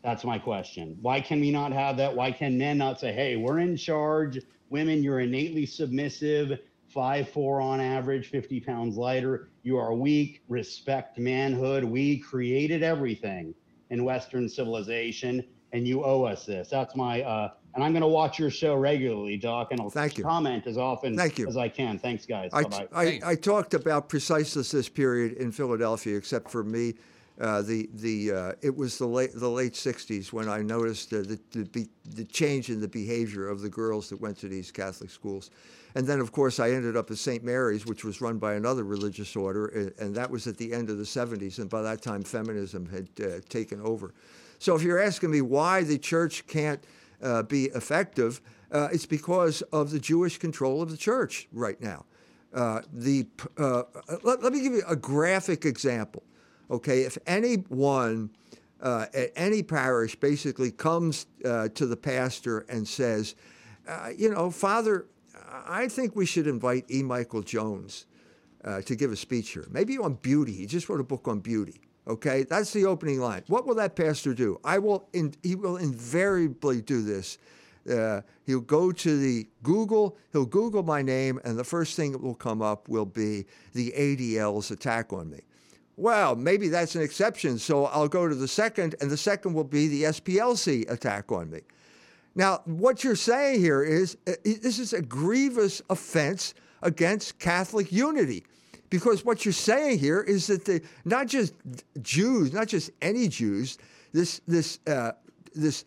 [0.03, 0.97] That's my question.
[1.03, 2.15] Why can we not have that?
[2.15, 4.39] Why can men not say, hey, we're in charge?
[4.71, 6.59] Women, you're innately submissive,
[6.89, 9.49] five, four on average, 50 pounds lighter.
[9.65, 11.85] You are weak, respect manhood.
[11.85, 13.55] We created everything
[13.91, 16.69] in Western civilization, and you owe us this.
[16.71, 20.17] That's my, uh, and I'm going to watch your show regularly, Doc, and I'll Thank
[20.17, 20.25] you.
[20.25, 21.47] comment as often Thank you.
[21.47, 21.99] as I can.
[21.99, 22.51] Thanks, guys.
[22.53, 22.89] I, Bye-bye.
[22.93, 26.95] I, I talked about precisely this period in Philadelphia, except for me.
[27.39, 31.19] Uh, the the uh, it was the late the late '60s when I noticed uh,
[31.19, 34.71] the the, be, the change in the behavior of the girls that went to these
[34.71, 35.51] Catholic schools,
[35.95, 37.45] and then of course I ended up at St.
[37.45, 40.89] Mary's, which was run by another religious order, and, and that was at the end
[40.89, 44.15] of the '70s, and by that time feminism had uh, taken over.
[44.59, 46.83] So if you're asking me why the church can't
[47.23, 48.41] uh, be effective,
[48.73, 52.05] uh, it's because of the Jewish control of the church right now.
[52.55, 53.27] Uh, the
[53.59, 53.83] uh,
[54.23, 56.23] let, let me give you a graphic example.
[56.71, 58.31] Okay, if anyone
[58.81, 63.35] uh, at any parish basically comes uh, to the pastor and says,
[64.17, 65.07] you know, Father,
[65.67, 67.03] I think we should invite E.
[67.03, 68.07] Michael Jones
[68.85, 69.67] to give a speech here.
[69.71, 70.53] Maybe on beauty.
[70.53, 71.81] He just wrote a book on beauty.
[72.09, 73.43] Okay, that's the opening line.
[73.49, 74.61] What will that pastor do?
[74.65, 75.09] I will.
[75.13, 77.39] In, he will invariably do this.
[77.91, 80.17] Uh, he'll go to the Google.
[80.33, 83.93] He'll Google my name, and the first thing that will come up will be the
[83.97, 85.41] ADL's attack on me.
[85.97, 87.59] Well, maybe that's an exception.
[87.59, 91.51] So I'll go to the second, and the second will be the SPLC attack on
[91.51, 91.61] me.
[92.37, 98.45] Now, what you're saying here is uh, this is a grievous offense against Catholic unity.
[98.91, 101.55] Because what you're saying here is that the not just
[102.03, 103.79] Jews, not just any Jews,
[104.13, 105.13] this this uh,
[105.55, 105.85] this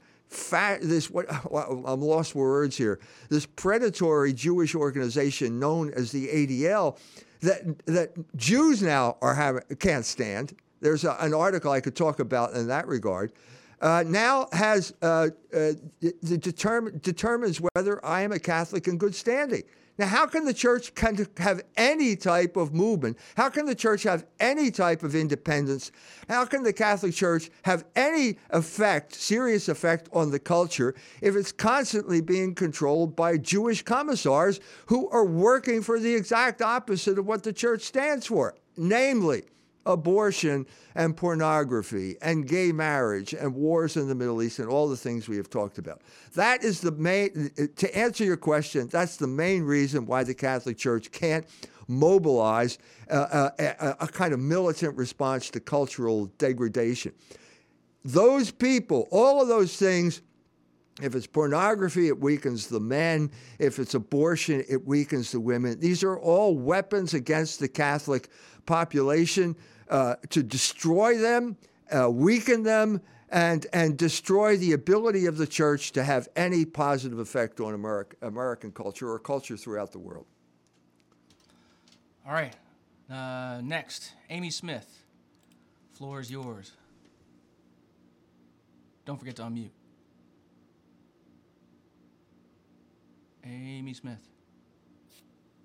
[0.82, 3.00] this what I'm lost words here.
[3.30, 6.98] This predatory Jewish organization known as the ADL,
[7.42, 10.56] that that Jews now are having can't stand.
[10.82, 13.34] There's a, an article I could talk about in that regard.
[13.82, 19.64] Uh, now has uh, uh, determ- determines whether I am a Catholic in good standing.
[20.00, 20.94] Now, how can the church
[21.38, 23.18] have any type of movement?
[23.36, 25.92] How can the church have any type of independence?
[26.30, 31.52] How can the Catholic Church have any effect, serious effect on the culture, if it's
[31.52, 37.44] constantly being controlled by Jewish commissars who are working for the exact opposite of what
[37.44, 38.56] the church stands for?
[38.78, 39.44] Namely,
[39.90, 44.98] abortion and pornography and gay marriage and wars in the Middle East and all the
[44.98, 46.02] things we have talked about.
[46.36, 50.78] That is the main, to answer your question, that's the main reason why the Catholic
[50.78, 51.46] Church can't
[51.88, 52.78] mobilize
[53.10, 57.12] uh, a, a, a kind of militant response to cultural degradation.
[58.06, 60.22] Those people, all of those things,
[61.02, 63.32] if it's pornography, it weakens the men.
[63.58, 65.80] If it's abortion, it weakens the women.
[65.80, 68.30] These are all weapons against the Catholic
[68.66, 69.56] population
[69.90, 71.58] uh, to destroy them,
[71.92, 77.20] uh, weaken them, and, and destroy the ability of the church to have any positive
[77.20, 80.26] effect on America, American culture or culture throughout the world.
[82.26, 82.56] All right.
[83.10, 85.04] Uh, next, Amy Smith.
[85.94, 86.72] Floor is yours.
[89.06, 89.72] Don't forget to unmute.
[93.44, 94.20] Amy Smith.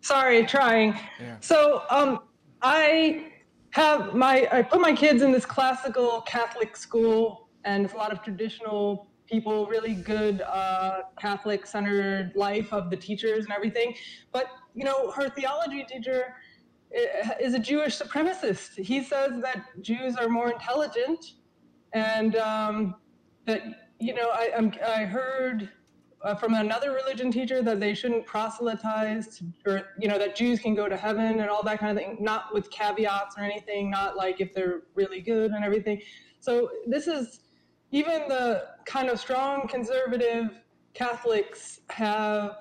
[0.00, 0.98] Sorry, trying.
[1.18, 1.38] There.
[1.40, 2.20] So, um,
[2.62, 3.32] I
[3.74, 8.12] have my I put my kids in this classical Catholic school, and it's a lot
[8.12, 13.94] of traditional people, really good uh, Catholic centered life of the teachers and everything.
[14.32, 16.36] But you know, her theology teacher
[17.40, 18.78] is a Jewish supremacist.
[18.78, 21.32] He says that Jews are more intelligent,
[21.92, 22.94] and um,
[23.44, 23.62] that
[23.98, 25.68] you know, I, I'm, I heard
[26.24, 30.74] uh, from another religion teacher that they shouldn't proselytize, or you know, that Jews can
[30.74, 34.16] go to heaven and all that kind of thing, not with caveats or anything, not
[34.16, 36.00] like if they're really good and everything.
[36.40, 37.40] So this is
[37.90, 40.62] even the kind of strong conservative
[40.94, 42.56] Catholics have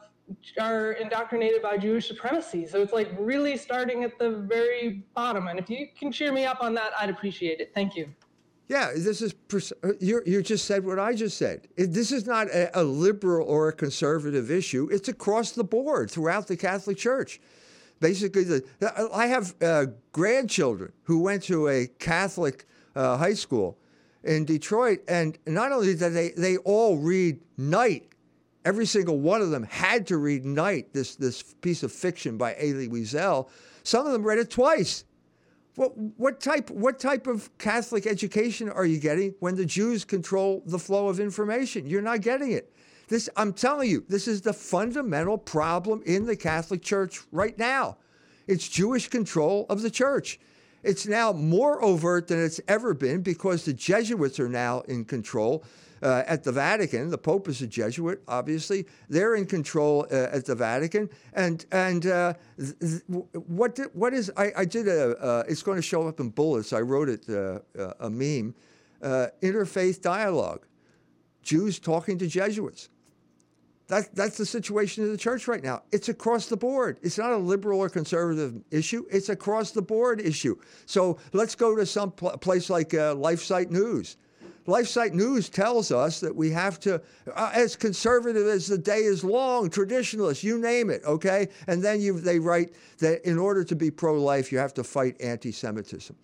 [0.60, 2.66] are indoctrinated by Jewish supremacy.
[2.66, 5.48] So it's like really starting at the very bottom.
[5.48, 7.72] And if you can cheer me up on that, I'd appreciate it.
[7.74, 8.08] Thank you.
[8.74, 9.36] Yeah, this is
[10.00, 10.24] you.
[10.26, 11.68] You just said what I just said.
[11.78, 14.90] This is not a, a liberal or a conservative issue.
[14.92, 17.40] It's across the board throughout the Catholic Church.
[18.00, 18.64] Basically, the,
[19.14, 22.66] I have uh, grandchildren who went to a Catholic
[22.96, 23.78] uh, high school
[24.24, 28.10] in Detroit, and not only did they they all read Night.
[28.66, 32.56] Every single one of them had to read Night, this this piece of fiction by
[32.56, 33.50] Elie Wiesel.
[33.84, 35.04] Some of them read it twice.
[35.76, 40.62] What, what type what type of Catholic education are you getting when the Jews control
[40.66, 41.88] the flow of information?
[41.88, 42.72] You're not getting it.
[43.08, 47.98] This I'm telling you, this is the fundamental problem in the Catholic Church right now.
[48.46, 50.40] It's Jewish control of the church.
[50.84, 55.64] It's now more overt than it's ever been because the Jesuits are now in control
[56.04, 57.10] uh, at the Vatican.
[57.10, 58.86] The Pope is a Jesuit, obviously.
[59.10, 61.10] They're in control uh, at the Vatican.
[61.34, 63.02] And and uh, th-
[63.48, 66.30] what did, what is I, I did a uh, it's going to show up in
[66.30, 66.74] bullets.
[66.74, 68.54] I wrote it uh, uh, a meme.
[69.02, 70.66] Interfaith dialogue,
[71.42, 72.90] Jews talking to Jesuits.
[73.88, 75.84] That, that's the situation in the church right now.
[75.92, 77.00] It's across the board.
[77.02, 79.06] It's not a liberal or conservative issue.
[79.12, 80.56] It's across the board issue.
[80.86, 84.16] So let's go to some pl- place like uh, LifeSite News.
[84.68, 87.02] LifeSite News tells us that we have to,
[87.36, 91.50] uh, as conservative as the day is long, traditionalist, you name it, okay?
[91.68, 94.84] And then you, they write that in order to be pro life, you have to
[94.84, 96.16] fight anti Semitism.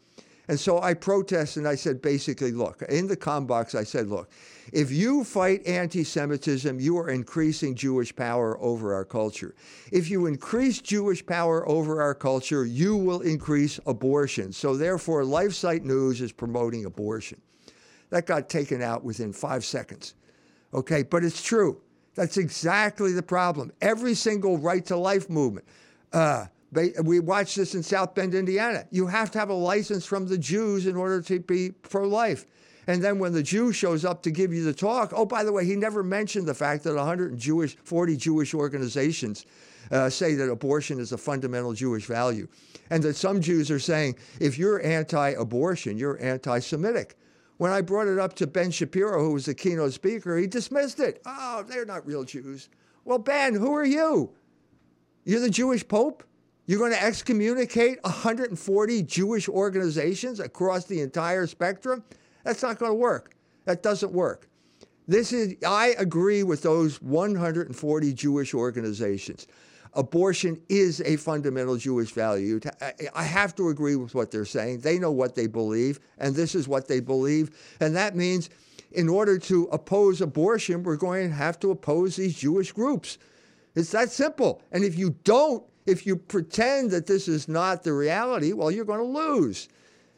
[0.49, 4.07] And so I protested and I said, basically, look, in the com box, I said,
[4.07, 4.31] look,
[4.73, 9.53] if you fight anti Semitism, you are increasing Jewish power over our culture.
[9.91, 14.51] If you increase Jewish power over our culture, you will increase abortion.
[14.51, 17.39] So therefore, LifeSite News is promoting abortion.
[18.09, 20.15] That got taken out within five seconds.
[20.73, 21.81] Okay, but it's true.
[22.15, 23.71] That's exactly the problem.
[23.81, 25.67] Every single right to life movement.
[26.11, 26.47] Uh,
[27.03, 28.85] we watched this in South Bend, Indiana.
[28.91, 32.45] You have to have a license from the Jews in order to be pro life.
[32.87, 35.51] And then when the Jew shows up to give you the talk, oh, by the
[35.51, 39.45] way, he never mentioned the fact that 100 Jewish, 40 Jewish organizations
[39.91, 42.47] uh, say that abortion is a fundamental Jewish value.
[42.89, 47.15] And that some Jews are saying, if you're anti abortion, you're anti Semitic.
[47.59, 51.01] When I brought it up to Ben Shapiro, who was the keynote speaker, he dismissed
[51.01, 51.21] it.
[51.25, 52.69] Oh, they're not real Jews.
[53.03, 54.31] Well, Ben, who are you?
[55.25, 56.23] You're the Jewish Pope?
[56.67, 62.01] You're going to excommunicate 140 Jewish organizations across the entire spectrum?
[62.45, 63.35] That's not going to work.
[63.65, 64.47] That doesn't work.
[65.09, 69.47] This is I agree with those 140 Jewish organizations.
[69.93, 72.59] Abortion is a fundamental Jewish value.
[73.15, 74.79] I have to agree with what they're saying.
[74.81, 77.49] They know what they believe, and this is what they believe.
[77.79, 78.49] And that means
[78.91, 83.17] in order to oppose abortion, we're going to have to oppose these Jewish groups.
[83.75, 84.61] It's that simple.
[84.71, 88.85] And if you don't, if you pretend that this is not the reality, well, you're
[88.85, 89.69] going to lose.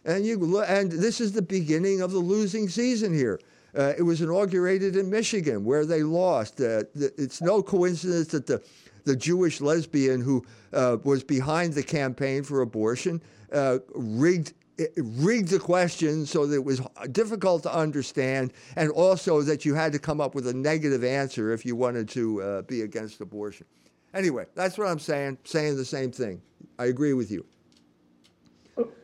[0.03, 3.39] And you and this is the beginning of the losing season here.
[3.77, 6.59] Uh, it was inaugurated in Michigan, where they lost.
[6.59, 8.61] Uh, it's no coincidence that the
[9.03, 13.21] the Jewish lesbian who uh, was behind the campaign for abortion
[13.51, 14.53] uh, rigged
[14.97, 16.81] rigged the question so that it was
[17.11, 21.51] difficult to understand, and also that you had to come up with a negative answer
[21.51, 23.65] if you wanted to uh, be against abortion.
[24.13, 25.37] Anyway, that's what I'm saying.
[25.43, 26.41] Saying the same thing.
[26.79, 27.45] I agree with you.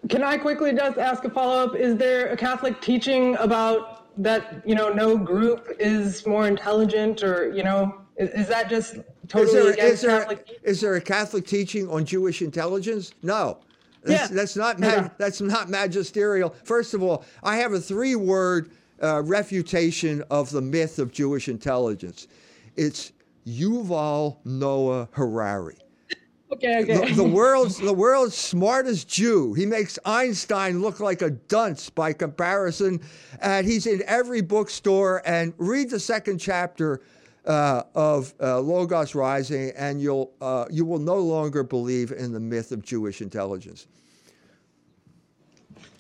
[0.10, 1.76] Can I quickly just ask a follow up?
[1.76, 4.64] Is there a Catholic teaching about that?
[4.66, 8.96] You know, no group is more intelligent, or you know, is, is that just
[9.28, 10.60] totally is there, is there, Catholic?
[10.64, 13.14] is there a Catholic teaching on Jewish intelligence?
[13.24, 13.60] No.
[14.04, 14.36] That's, Yeah.
[14.36, 16.56] that's not mag, that's not magisterial.
[16.64, 18.72] First of all, I have a three-word
[19.02, 22.28] uh, refutation of the myth of Jewish intelligence.
[22.76, 23.12] It's
[23.46, 25.78] Yuval Noah Harari.
[26.50, 27.10] Okay, okay.
[27.10, 29.54] The, the world's the world's smartest Jew.
[29.54, 33.02] He makes Einstein look like a dunce by comparison,
[33.42, 35.22] and he's in every bookstore.
[35.26, 37.02] And read the second chapter
[37.48, 42.40] uh, of uh, Logos Rising, and you'll uh, you will no longer believe in the
[42.40, 43.88] myth of Jewish intelligence.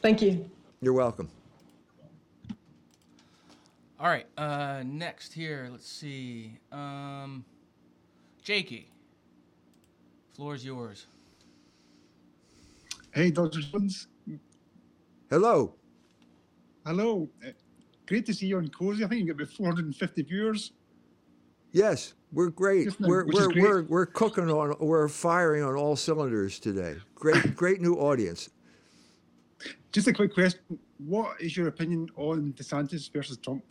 [0.01, 0.49] Thank you.
[0.81, 1.29] You're welcome.
[3.99, 4.27] All right.
[4.37, 6.59] Uh, next here, let's see.
[6.71, 7.43] Um,
[8.43, 8.89] Jakey,
[10.35, 11.07] floor is yours.
[13.11, 13.61] Hey, Dr.
[13.61, 14.07] Jones.
[15.29, 15.73] Hello.
[16.85, 17.27] Hello.
[17.43, 17.49] Uh,
[18.05, 19.03] great to see you on Cozy.
[19.03, 20.71] I think you got about 450 viewers.
[21.77, 22.99] Yes, we're great.
[22.99, 23.61] We're we're, great.
[23.61, 26.95] we're we're cooking on we're firing on all cylinders today.
[27.13, 28.49] Great great new audience.
[29.91, 30.59] Just a quick question.
[30.97, 33.63] What is your opinion on DeSantis versus Trump?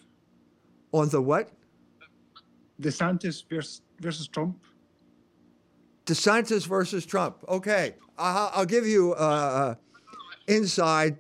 [0.93, 1.51] On the what?
[2.81, 4.57] DeSantis versus, versus Trump?
[6.07, 7.39] DeSantis versus Trump.
[7.49, 9.75] Okay, I'll, I'll give you uh,
[10.47, 11.17] inside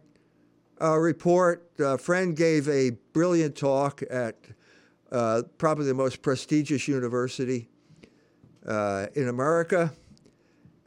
[0.80, 1.68] uh, report.
[1.80, 4.36] A friend gave a brilliant talk at
[5.12, 7.68] uh, probably the most prestigious university
[8.66, 9.92] uh, in America.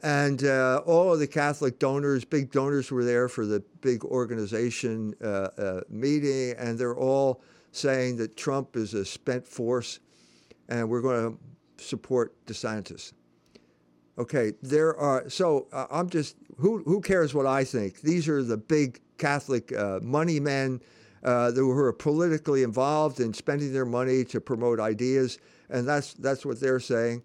[0.02, 5.14] And uh, all of the Catholic donors, big donors, were there for the big organization
[5.22, 7.42] uh, uh, meeting, and they're all
[7.72, 10.00] saying that Trump is a spent force,
[10.70, 13.12] and we're going to support DeSantis.
[14.18, 15.28] Okay, there are.
[15.28, 18.00] So uh, I'm just who who cares what I think?
[18.00, 19.70] These are the big Catholic
[20.02, 20.80] money men
[21.22, 26.44] uh, who are politically involved in spending their money to promote ideas, and that's that's
[26.44, 27.22] what they're saying.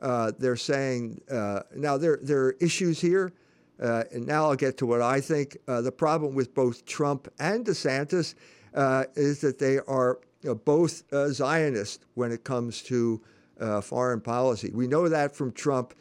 [0.00, 3.32] Uh, they're saying uh, now there there are issues here,
[3.80, 5.56] uh, and now I'll get to what I think.
[5.66, 8.34] Uh, the problem with both Trump and DeSantis
[8.74, 13.20] uh, is that they are you know, both Zionist when it comes to
[13.82, 14.72] foreign policy.
[14.74, 15.94] We know that from Trump.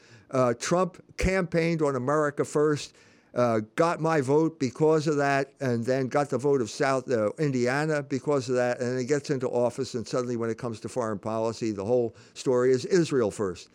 [0.60, 2.96] Trump campaigned on America first,
[3.34, 7.32] uh, got my vote because of that, and then got the vote of South uh,
[7.40, 10.90] Indiana because of that, and then gets into office, and suddenly, when it comes to
[10.90, 13.70] foreign policy, the whole story is Israel first.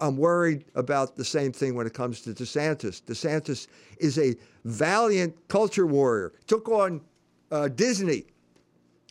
[0.00, 3.02] I'm worried about the same thing when it comes to DeSantis.
[3.02, 3.66] DeSantis
[3.98, 6.32] is a valiant culture warrior.
[6.46, 7.00] Took on
[7.50, 8.26] uh, Disney,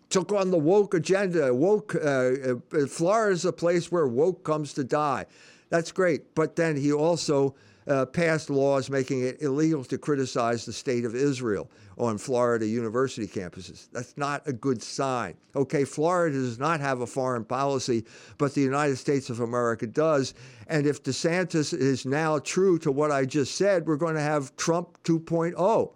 [0.10, 1.54] took on the woke agenda.
[1.54, 5.26] Woke uh, uh, Florida's a place where woke comes to die.
[5.70, 6.34] That's great.
[6.36, 7.56] But then he also
[7.88, 13.28] uh, passed laws making it illegal to criticize the state of Israel on Florida university
[13.28, 13.88] campuses.
[13.92, 15.36] That's not a good sign.
[15.56, 18.06] Okay, Florida does not have a foreign policy,
[18.38, 20.34] but the United States of America does.
[20.68, 24.56] And if DeSantis is now true to what I just said, we're going to have
[24.58, 25.94] Trump 2.0.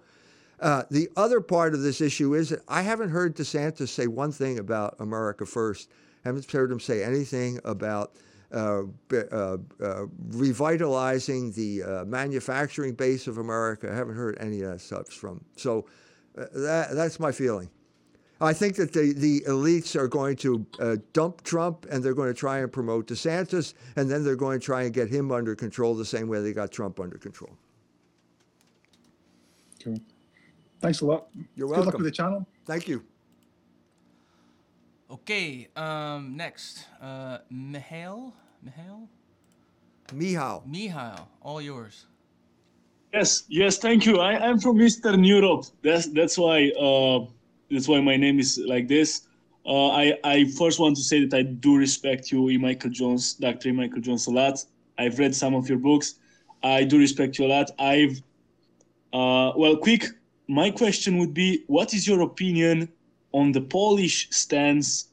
[0.60, 4.32] Uh, the other part of this issue is that I haven't heard DeSantis say one
[4.32, 5.90] thing about America first.
[6.24, 8.16] I haven't heard him say anything about
[10.30, 13.90] revitalizing the uh, manufacturing base of America.
[13.92, 15.44] I haven't heard any of that stuff from.
[15.56, 15.86] So
[16.38, 17.70] uh, that, that's my feeling.
[18.42, 22.34] I think that the, the elites are going to uh, dump Trump and they're going
[22.34, 25.56] to try and promote DeSantis, and then they're going to try and get him under
[25.56, 27.52] control the same way they got Trump under control.
[29.84, 30.00] Cool.
[30.82, 31.28] Thanks a lot.
[31.56, 32.48] You're Good luck with the channel.
[32.66, 33.04] Thank you.
[35.12, 38.34] Okay, um, next, uh, Mihail?
[38.64, 39.08] Mihail?
[40.14, 40.64] Mihail.
[40.68, 42.06] Mihail, all yours.
[43.14, 44.20] Yes, yes, thank you.
[44.20, 45.66] I, I'm from Eastern Europe.
[45.82, 47.26] That's that's why uh,
[47.70, 49.28] that's why my name is like this.
[49.66, 52.58] Uh, I I first want to say that I do respect you, E.
[52.58, 53.70] Michael Jones, Dr.
[53.70, 53.72] E.
[53.74, 54.64] Michael Jones, a lot.
[54.98, 56.16] I've read some of your books.
[56.64, 57.72] I do respect you a lot.
[57.80, 58.22] I've
[59.14, 60.06] uh, well, quick.
[60.48, 62.90] My question would be: What is your opinion
[63.34, 65.10] on the Polish stance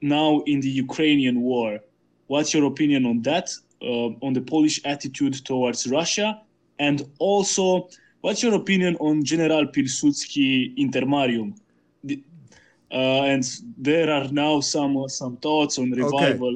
[0.00, 1.80] now in the Ukrainian war?
[2.26, 3.50] What's your opinion on that?
[3.82, 6.40] Uh, on the Polish attitude towards Russia,
[6.78, 7.88] and also,
[8.22, 11.54] what's your opinion on General Pilsudski intermarium?
[12.02, 12.22] The-
[12.90, 13.42] Uh, and
[13.76, 16.48] there are now some some thoughts on revival.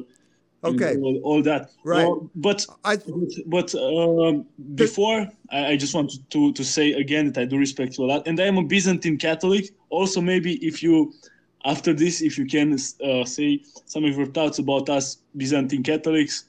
[0.63, 0.95] and Okay.
[0.97, 1.63] All, all that.
[1.83, 2.05] Right.
[2.07, 2.99] Well, but but,
[3.55, 4.45] but um,
[4.75, 5.19] before
[5.51, 8.27] I, I just want to to say again that I do respect you a lot,
[8.27, 9.63] and I am a Byzantine Catholic.
[9.89, 11.13] Also, maybe if you
[11.65, 16.45] after this, if you can uh, say some of your thoughts about us Byzantine Catholics,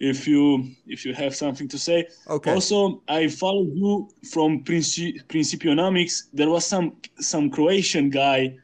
[0.00, 2.08] if you if you have something to say.
[2.28, 2.52] Okay.
[2.52, 6.24] Also, I followed you from Princi- Principionomics.
[6.32, 8.56] There was some some Croatian guy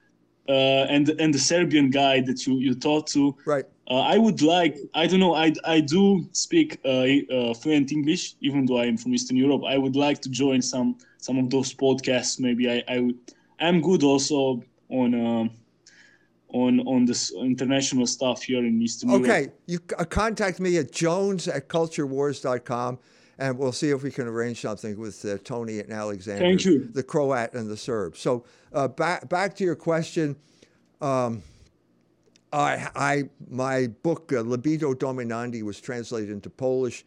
[0.48, 3.36] uh, and and the Serbian guy that you you talked to.
[3.46, 3.64] Right.
[3.88, 4.76] Uh, I would like.
[4.94, 5.34] I don't know.
[5.34, 9.62] I I do speak uh, uh, fluent English, even though I am from Eastern Europe.
[9.66, 12.40] I would like to join some some of those podcasts.
[12.40, 13.18] Maybe I I would.
[13.60, 15.50] I'm good also on.
[16.52, 19.24] On on this international stuff here in Eastern Europe.
[19.24, 22.98] Okay, you uh, contact me at jones at culturewars.com
[23.40, 26.90] and we'll see if we can arrange something with uh, Tony and Alexander, Thank you.
[26.92, 28.16] the Croat and the Serb.
[28.16, 30.36] So uh, back back to your question.
[31.00, 31.42] Um,
[32.52, 37.04] I, I my book uh, Libido Dominandi was translated into Polish.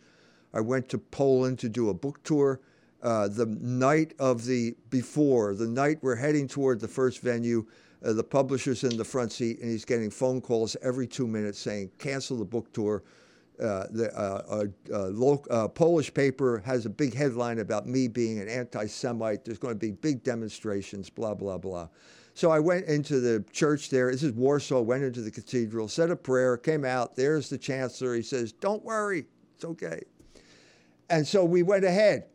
[0.53, 2.59] I went to Poland to do a book tour.
[3.01, 7.65] Uh, the night of the before the night we're heading toward the first venue,
[8.03, 11.59] uh, the publisher's in the front seat and he's getting phone calls every two minutes
[11.59, 13.03] saying cancel the book tour.
[13.59, 18.49] Uh, the uh, loc- uh, Polish paper has a big headline about me being an
[18.49, 19.45] anti-Semite.
[19.45, 21.87] There's going to be big demonstrations, blah blah blah.
[22.33, 24.11] So I went into the church there.
[24.11, 24.81] This is Warsaw.
[24.81, 27.15] Went into the cathedral, said a prayer, came out.
[27.15, 28.15] There's the chancellor.
[28.15, 30.01] He says, "Don't worry, it's okay."
[31.11, 32.25] And so we went ahead,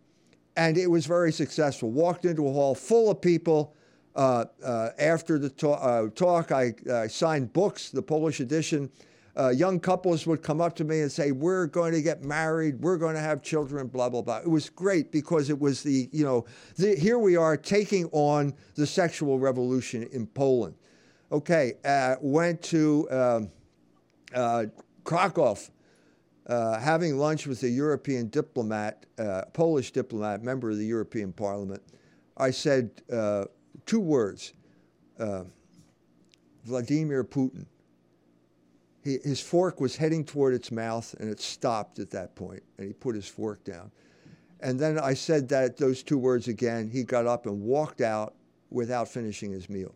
[0.57, 1.91] and it was very successful.
[1.91, 3.75] Walked into a hall full of people.
[4.19, 6.75] Uh, uh, after the ta- uh, talk, I,
[7.07, 8.91] signed books, the Polish edition.
[9.37, 12.81] Uh, young couples would come up to me and say, "We're going to get married.
[12.81, 14.39] We're going to have children." Blah blah blah.
[14.39, 18.55] It was great because it was the you know the, here we are taking on
[18.75, 20.75] the sexual revolution in Poland.
[21.31, 24.73] Okay, uh, went to um,
[25.05, 25.57] Krakow,
[26.49, 29.07] having lunch with a European diplomat,
[29.53, 31.85] Polish diplomat, member of the European Parliament.
[32.37, 32.91] I said
[33.89, 34.53] two words:
[35.19, 35.43] uh,
[36.65, 37.67] Vladimir Putin.
[39.03, 42.87] he, his fork was heading toward its mouth and it stopped at that point and
[42.87, 43.91] he put his fork down.
[44.61, 46.91] And then I said that those two words again.
[46.91, 48.35] He got up and walked out
[48.71, 49.95] without finishing his meal.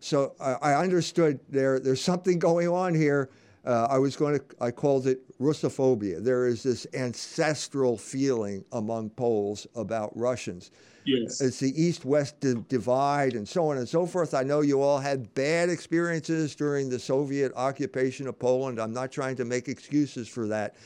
[0.00, 3.30] So I, I understood there there's something going on here.
[3.64, 6.22] Uh, I was going to I called it Russophobia.
[6.24, 10.70] There is this ancestral feeling among Poles about Russians.
[11.08, 11.40] Yes.
[11.40, 14.34] It's the east-west di- divide and so on and so forth.
[14.34, 18.78] I know you all had bad experiences during the Soviet occupation of Poland.
[18.78, 20.76] I'm not trying to make excuses for that.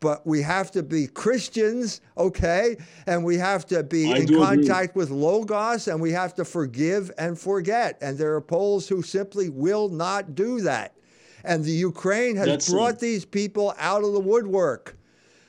[0.00, 2.76] But we have to be Christians, okay?
[3.06, 4.64] And we have to be I in do agree.
[4.66, 7.98] contact with Logos and we have to forgive and forget.
[8.00, 10.96] And there are Poles who simply will not do that.
[11.44, 13.00] And the Ukraine has That's brought it.
[13.00, 14.96] these people out of the woodwork.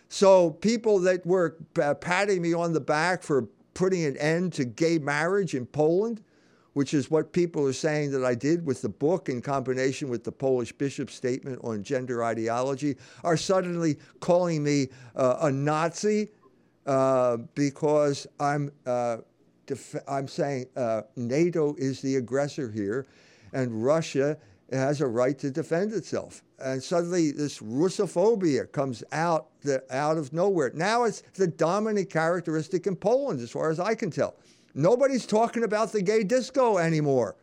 [0.10, 4.66] So people that were uh, patting me on the back for putting an end to
[4.66, 6.24] gay marriage in Poland,
[6.74, 10.24] which is what people are saying that I did with the book in combination with
[10.24, 16.30] the Polish bishop's statement on gender ideology, are suddenly calling me uh, a Nazi
[16.86, 19.18] uh, because I'm uh,
[20.08, 23.06] I'm saying uh, NATO is the aggressor here,
[23.54, 24.38] and Russia
[24.72, 26.44] has a right to defend itself.
[26.64, 30.72] And suddenly, this Russophobia comes out the, out of nowhere.
[30.74, 34.36] Now it's the dominant characteristic in Poland, as far as I can tell.
[34.74, 37.36] Nobody's talking about the gay disco anymore.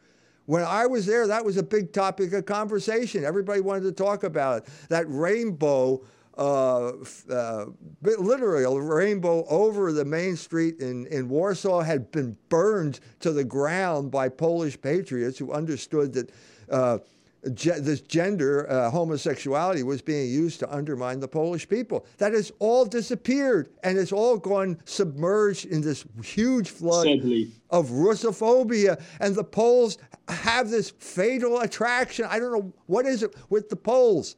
[0.47, 3.25] When I was there, that was a big topic of conversation.
[3.25, 4.68] Everybody wanted to talk about it.
[4.89, 6.03] That rainbow,
[6.37, 6.93] uh,
[7.31, 7.66] uh,
[8.03, 13.45] literally a rainbow over the main street in, in Warsaw had been burned to the
[13.45, 16.31] ground by Polish patriots who understood that
[16.71, 16.99] uh,
[17.43, 22.07] this gender, uh, homosexuality, was being used to undermine the Polish people.
[22.18, 27.51] That has all disappeared and it's all gone submerged in this huge flood Sadly.
[27.70, 32.26] of Russophobia, and the Poles have this fatal attraction.
[32.28, 34.36] I don't know what is it with the Poles.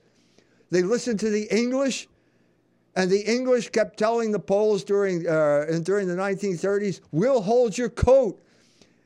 [0.71, 2.09] They listen to the English,
[2.95, 7.91] and the English kept telling the Poles during uh, during the 1930s, "We'll hold your
[7.91, 8.42] coat."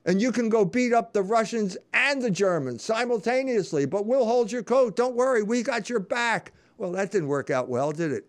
[0.07, 4.51] And you can go beat up the Russians and the Germans simultaneously, but we'll hold
[4.53, 4.95] your coat.
[4.95, 6.53] Don't worry, we got your back.
[6.79, 8.27] Well, that didn't work out well, did it?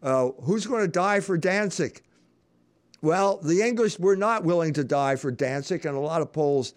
[0.00, 2.02] Uh, who's going to die for Danzig?
[3.02, 6.74] Well, the English were not willing to die for Danzig, and a lot of Poles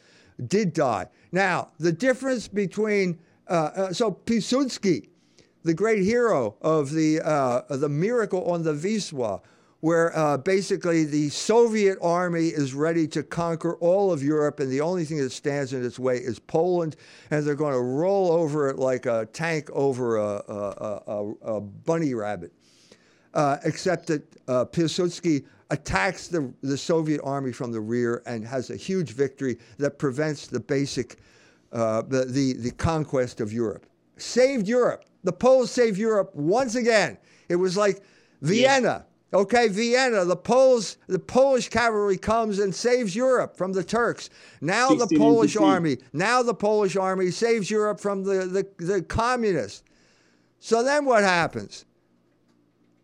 [0.47, 1.07] did die.
[1.31, 5.09] Now, the difference between uh, uh, so Piłsudski,
[5.63, 9.41] the great hero of the uh, the miracle on the Wisła,
[9.81, 14.81] where uh, basically the Soviet army is ready to conquer all of Europe, and the
[14.81, 16.95] only thing that stands in its way is Poland,
[17.29, 21.61] and they're going to roll over it like a tank over a, a, a, a
[21.61, 22.53] bunny rabbit
[23.33, 28.69] uh, except that uh, Piłsudski attacks the, the Soviet army from the rear and has
[28.69, 31.17] a huge victory that prevents the basic,
[31.71, 33.85] uh, the, the, the conquest of Europe.
[34.17, 35.05] Saved Europe.
[35.23, 37.17] The Poles saved Europe once again.
[37.47, 38.01] It was like
[38.41, 39.05] Vienna.
[39.33, 44.29] Okay, Vienna, the Poles, the Polish cavalry comes and saves Europe from the Turks.
[44.59, 49.83] Now the Polish army, now the Polish army saves Europe from the, the, the communists.
[50.59, 51.85] So then what happens?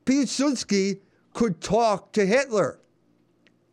[0.05, 0.99] Piłsudski
[1.33, 2.79] could talk to Hitler.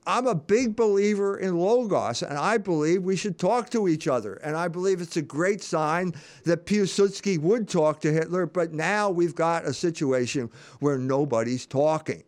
[0.07, 4.35] I'm a big believer in Logos, and I believe we should talk to each other.
[4.35, 9.11] And I believe it's a great sign that Piłsudski would talk to Hitler, but now
[9.11, 12.23] we've got a situation where nobody's talking.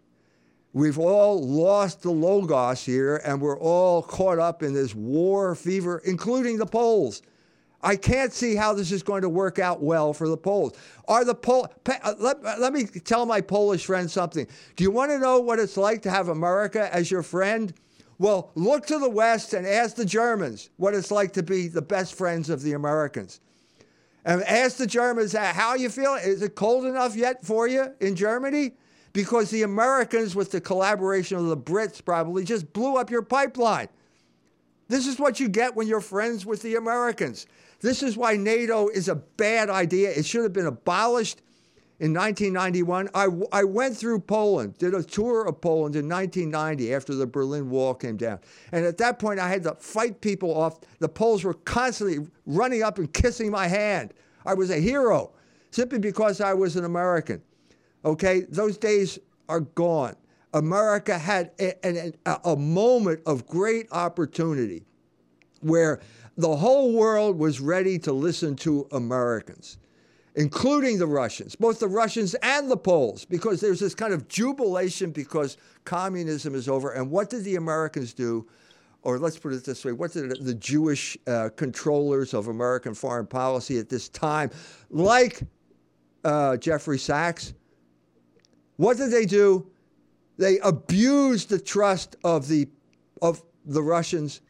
[0.77, 6.03] We've all lost the Logos here, and we're all caught up in this war fever,
[6.05, 7.22] including the Poles.
[7.83, 10.77] I can't see how this is going to work out well for the Poles.
[11.09, 11.72] Are the Pol?
[11.89, 14.47] Uh, let, let me tell my Polish friend something.
[14.77, 17.72] Do you want to know what it's like to have America as your friend?
[18.18, 21.81] Well, look to the West and ask the Germans what it's like to be the
[21.81, 23.41] best friends of the Americans.
[24.27, 26.16] And ask the Germans uh, how you feel.
[26.16, 28.72] Is it cold enough yet for you in Germany?
[29.17, 33.89] Because the Americans, with the collaboration of the Brits, probably just blew up your pipeline.
[34.89, 37.47] This is what you get when you're friends with the Americans.
[37.81, 40.11] This is why NATO is a bad idea.
[40.11, 41.41] It should have been abolished
[41.99, 43.09] in 1991.
[43.14, 47.71] I, I went through Poland, did a tour of Poland in 1990 after the Berlin
[47.71, 48.39] Wall came down.
[48.71, 50.81] And at that point, I had to fight people off.
[50.99, 54.12] The Poles were constantly running up and kissing my hand.
[54.45, 55.33] I was a hero
[55.71, 57.41] simply because I was an American.
[58.05, 59.19] Okay, those days
[59.49, 60.17] are gone.
[60.55, 64.85] America had a, a, a moment of great opportunity
[65.61, 66.01] where
[66.37, 69.79] the whole world was ready to listen to Americans,
[70.35, 75.11] including the Russians, both the Russians and the Poles, because there's this kind of jubilation
[75.11, 76.93] because communism is over.
[76.93, 78.47] And what did the Americans do?
[79.03, 83.27] Or let's put it this way what did the Jewish uh, controllers of American foreign
[83.27, 84.51] policy at this time,
[84.91, 85.43] like
[86.25, 87.55] uh, Jeffrey Sachs.
[88.77, 89.66] What did they do?
[90.39, 92.68] They abused the trust of the
[93.22, 94.43] of the Russians.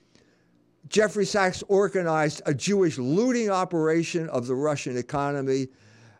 [0.88, 5.68] Jeffrey Sachs organized a Jewish looting operation of the Russian economy.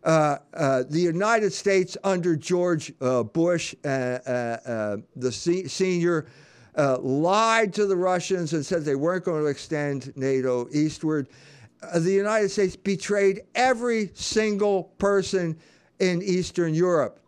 [0.03, 6.27] Uh, uh, the United States under George uh, Bush, uh, uh, uh, the se- senior,
[6.77, 11.29] lied to the Russians and said they weren't going to extend NATO eastward.
[11.95, 15.59] The United States betrayed every single person
[15.99, 17.21] in Eastern Europe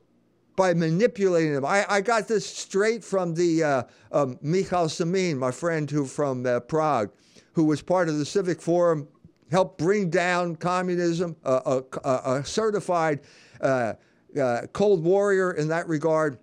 [0.59, 1.65] by manipulating them.
[1.65, 6.45] I, I got this straight from the uh, um, Michal Semín, my friend who from
[6.45, 7.13] uh, Prague,
[7.53, 9.07] who was part of the Civic Forum,
[9.53, 13.21] helped bring down communism, a certified
[13.61, 13.95] uh,
[14.39, 16.39] uh, Cold Warrior in that regard.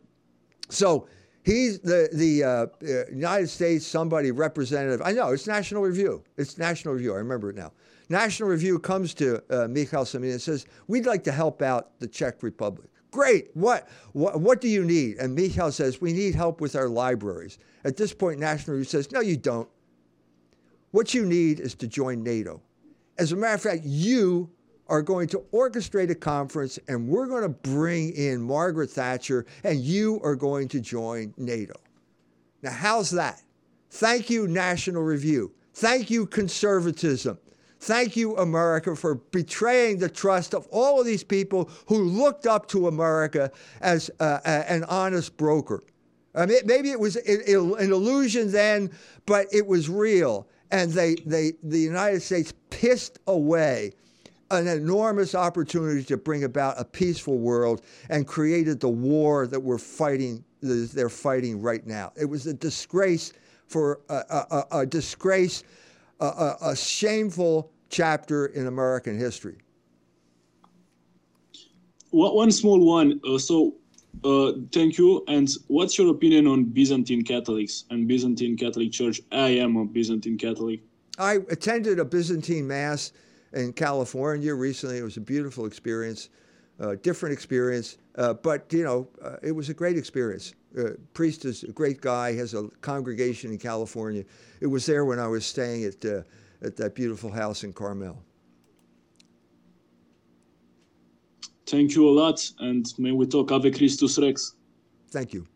[0.69, 1.07] So
[1.43, 5.01] he's the the uh, uh, United States somebody representative.
[5.05, 6.23] I know it's National Review.
[6.37, 7.13] It's National Review.
[7.13, 7.73] I remember it now.
[8.07, 12.07] National Review comes to uh, Mikhail Semín and says, "We'd like to help out the
[12.07, 13.47] Czech Republic." Great.
[13.53, 15.19] What, what what do you need?
[15.19, 19.09] And Mikhail says, "We need help with our libraries." At this point, National Review says,
[19.09, 19.69] "No, you don't.
[20.91, 22.61] What you need is to join NATO."
[23.17, 24.49] As a matter of fact, you
[24.87, 29.79] are going to orchestrate a conference and we're going to bring in Margaret Thatcher and
[29.79, 31.79] you are going to join NATO.
[32.63, 33.41] Now, how's that?
[33.91, 35.53] Thank you, National Review.
[35.73, 37.37] Thank you, conservatism.
[37.85, 42.67] Thank you, America, for betraying the trust of all of these people who looked up
[42.69, 45.83] to America as uh, an honest broker.
[46.33, 48.89] I mean, maybe it was an illusion then,
[49.27, 50.47] but it was real.
[50.71, 53.91] And they, they, the United States pissed away
[54.49, 59.77] an enormous opportunity to bring about a peaceful world and created the war that we're
[59.77, 63.33] fighting they're fighting right now it was a disgrace
[63.67, 65.63] for a, a, a disgrace
[66.19, 69.57] a, a, shameful chapter in american history
[72.11, 73.75] one small one uh, so
[74.23, 79.49] uh, thank you and what's your opinion on byzantine catholics and byzantine catholic church i
[79.49, 80.81] am a byzantine catholic
[81.19, 83.11] i attended a byzantine mass
[83.55, 84.99] in California recently.
[84.99, 86.29] It was a beautiful experience,
[86.79, 90.53] uh, different experience, uh, but you know, uh, it was a great experience.
[90.77, 94.25] Uh, priest is a great guy, has a congregation in California.
[94.59, 96.21] It was there when I was staying at uh,
[96.61, 98.21] at that beautiful house in Carmel.
[101.65, 104.53] Thank you a lot, and may we talk Ave Christus Rex.
[105.09, 105.47] Thank you.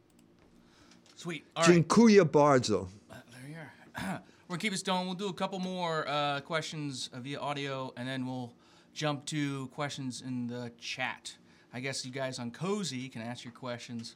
[1.15, 1.45] Sweet.
[1.55, 1.73] All right.
[1.73, 2.87] Dziękuję bardzo.
[3.31, 3.71] There you are.
[4.47, 5.05] We're gonna keep it going.
[5.05, 8.51] We'll do a couple more uh, questions via audio, and then we'll
[8.93, 11.37] jump to questions in the chat.
[11.73, 14.15] I guess you guys on Cozy can ask your questions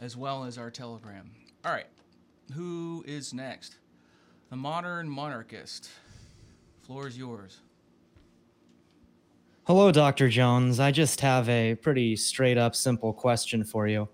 [0.00, 1.30] as well as our Telegram.
[1.64, 1.86] All right,
[2.54, 3.76] who is next?
[4.50, 5.90] The modern monarchist.
[6.88, 7.60] Floor is yours.
[9.64, 10.28] Hello, Dr.
[10.28, 10.80] Jones.
[10.80, 14.08] I just have a pretty straight up, simple question for you.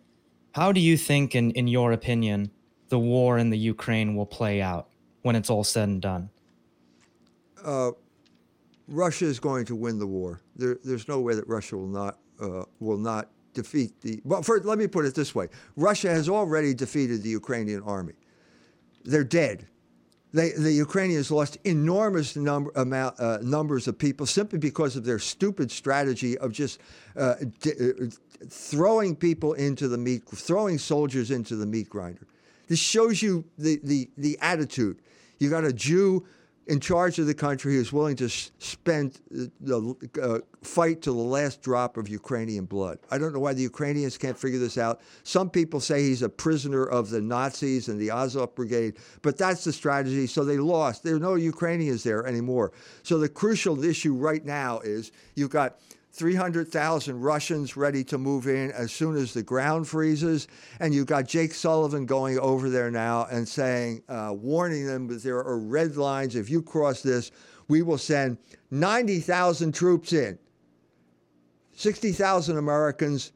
[0.54, 2.50] How do you think, in, in your opinion,
[2.88, 4.88] the war in the Ukraine will play out?
[5.24, 6.30] when it's all said and done?
[7.64, 7.90] Uh,
[8.86, 10.40] Russia is going to win the war.
[10.54, 14.20] There, there's no way that Russia will not uh, will not defeat the.
[14.24, 18.14] Well, first, let me put it this way: Russia has already defeated the Ukrainian army.
[19.04, 19.66] They're dead.
[20.34, 25.20] They, the Ukrainians lost enormous number, amount, uh, numbers of people simply because of their
[25.20, 26.80] stupid strategy of just
[27.16, 28.06] uh, d- uh,
[28.48, 32.26] throwing people into the meat, throwing soldiers into the meat grinder.
[32.66, 34.98] This shows you the, the, the attitude.
[35.38, 36.26] You got a Jew
[36.66, 41.60] in charge of the country who's willing to spend the uh, fight to the last
[41.62, 42.98] drop of Ukrainian blood.
[43.10, 45.00] I don't know why the Ukrainians can't figure this out.
[45.24, 49.64] Some people say he's a prisoner of the Nazis and the Azov Brigade, but that's
[49.64, 50.26] the strategy.
[50.26, 51.02] So they lost.
[51.02, 52.72] There are no Ukrainians there anymore.
[53.02, 55.78] So the crucial issue right now is you've got
[56.14, 60.46] 300,000 Russians ready to move in as soon as the ground freezes.
[60.78, 65.24] And you've got Jake Sullivan going over there now and saying, uh, warning them that
[65.24, 66.36] there are red lines.
[66.36, 67.32] If you cross this,
[67.66, 68.38] we will send
[68.70, 70.38] 90,000 troops in,
[71.72, 73.32] 60,000 Americans,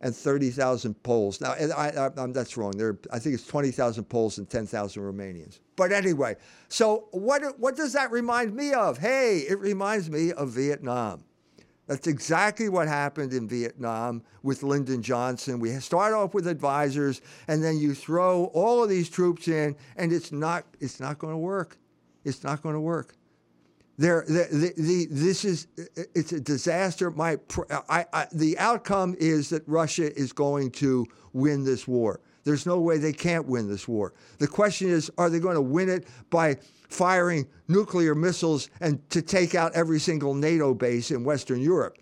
[0.00, 1.40] and 30,000 Poles.
[1.40, 2.70] Now, I, I, that's wrong.
[2.72, 5.58] There, I think it's 20,000 Poles and 10,000 Romanians.
[5.76, 6.36] But anyway,
[6.68, 8.98] so what, what does that remind me of?
[8.98, 11.24] Hey, it reminds me of Vietnam.
[11.90, 15.58] That's exactly what happened in Vietnam with Lyndon Johnson.
[15.58, 20.12] We start off with advisors, and then you throw all of these troops in, and
[20.12, 21.78] it's not it's not going to work.
[22.24, 23.16] It's not going to work.
[23.98, 25.66] There, the, the, the, this is
[26.14, 27.10] it's a disaster.
[27.10, 27.38] My,
[27.88, 32.20] I, I, the outcome is that Russia is going to win this war.
[32.44, 34.14] There's no way they can't win this war.
[34.38, 36.58] The question is, are they going to win it by
[36.90, 41.96] firing nuclear missiles and to take out every single NATO base in Western Europe.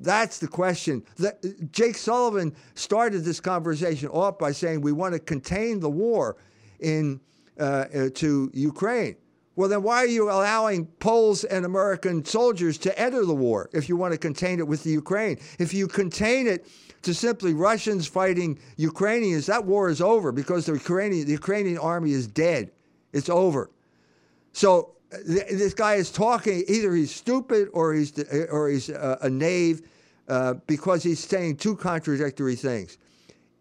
[0.00, 1.02] That's the question.
[1.16, 1.36] The,
[1.72, 6.36] Jake Sullivan started this conversation off by saying we want to contain the war
[6.78, 7.20] in
[7.58, 9.16] uh, uh, to Ukraine.
[9.56, 13.88] Well, then why are you allowing Poles and American soldiers to enter the war if
[13.88, 15.38] you want to contain it with the Ukraine?
[15.58, 16.68] If you contain it
[17.02, 22.12] to simply Russians fighting Ukrainians, that war is over because the Ukrainian the Ukrainian army
[22.12, 22.70] is dead.
[23.12, 23.70] It's over.
[24.58, 26.64] So th- this guy is talking.
[26.66, 28.12] Either he's stupid or he's
[28.50, 29.88] or he's uh, a knave
[30.26, 32.98] uh, because he's saying two contradictory things.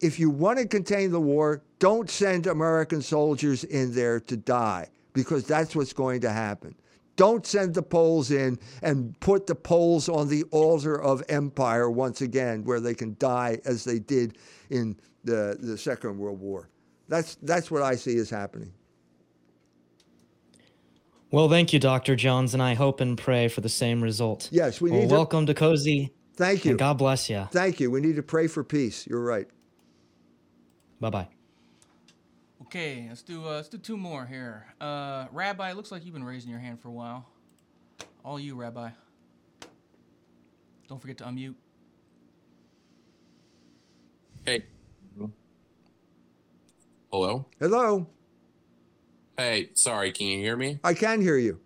[0.02, 4.90] If you want to contain the war, don't send American soldiers in there to die
[5.14, 6.74] because that's what's going to happen.
[7.16, 12.22] Don't send the Poles in and put the Poles on the altar of empire once
[12.22, 14.40] again, where they can die as they did
[14.72, 16.70] in the, the Second World War.
[17.08, 18.74] That's, that's what I see is happening.
[21.30, 22.16] Well, thank you, Dr.
[22.16, 24.48] Jones, and I hope and pray for the same result.
[24.52, 26.14] Yes, we well, need to- welcome to Cozy.
[26.36, 26.72] Thank you.
[26.72, 27.48] And God bless you.
[27.52, 27.92] Thank you.
[27.92, 29.06] We need to pray for peace.
[29.08, 29.48] You're right.
[31.00, 31.28] Bye bye.
[32.64, 34.68] Okay, let's do uh, let's do two more here.
[34.80, 37.26] Uh, Rabbi, it looks like you've been raising your hand for a while.
[38.24, 38.90] All you, Rabbi.
[40.88, 41.56] Don't forget to unmute.
[44.46, 44.64] Hey.
[47.12, 47.46] Hello?
[47.60, 48.08] Hello.
[49.40, 50.80] Hey, sorry, can you hear me?
[50.84, 51.60] I can hear you.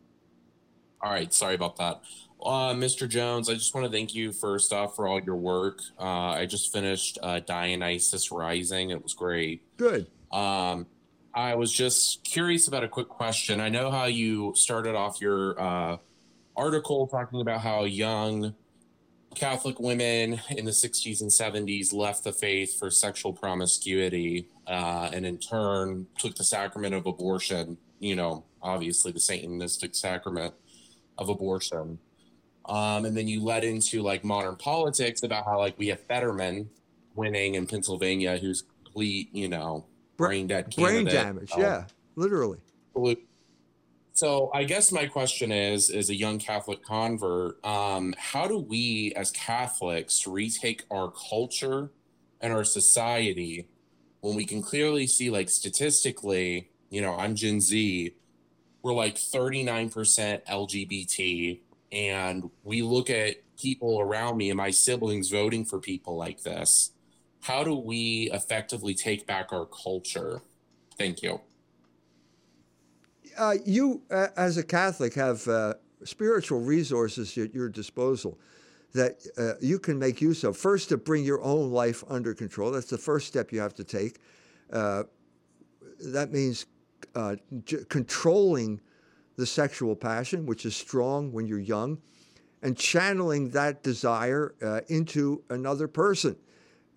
[1.01, 2.01] All right, sorry about that.
[2.43, 3.07] Uh, Mr.
[3.07, 5.79] Jones, I just want to thank you first off for all your work.
[5.97, 8.89] Uh, I just finished uh, Dionysus Rising.
[8.89, 9.63] It was great.
[9.77, 10.07] Good.
[10.33, 10.85] Um,
[11.33, 13.61] I was just curious about a quick question.
[13.61, 15.97] I know how you started off your uh,
[16.57, 18.53] article talking about how young
[19.35, 25.25] Catholic women in the 60s and 70s left the faith for sexual promiscuity uh, and
[25.25, 30.53] in turn took the sacrament of abortion, you know, obviously the Satanistic sacrament
[31.17, 31.97] of abortion.
[32.65, 36.69] Um, and then you led into like modern politics about how like we have Fetterman
[37.15, 39.85] winning in Pennsylvania, who's complete, you know,
[40.17, 41.13] brain dead Brain candidate.
[41.13, 41.51] damage.
[41.57, 42.59] Yeah, literally.
[44.21, 49.13] So I guess my question is, as a young Catholic convert, um, how do we
[49.15, 51.89] as Catholics retake our culture
[52.39, 53.67] and our society
[54.19, 58.13] when we can clearly see, like statistically, you know, I'm Gen Z,
[58.83, 61.59] we're like 39% LGBT,
[61.91, 66.91] and we look at people around me and my siblings voting for people like this.
[67.39, 70.43] How do we effectively take back our culture?
[70.95, 71.41] Thank you.
[73.37, 78.37] Uh, you, uh, as a Catholic, have uh, spiritual resources at your disposal
[78.93, 80.57] that uh, you can make use of.
[80.57, 82.71] First, to bring your own life under control.
[82.71, 84.19] That's the first step you have to take.
[84.71, 85.03] Uh,
[86.05, 86.65] that means
[87.15, 88.81] uh, j- controlling
[89.37, 91.99] the sexual passion, which is strong when you're young,
[92.61, 94.53] and channeling that desire
[94.89, 96.35] into another person.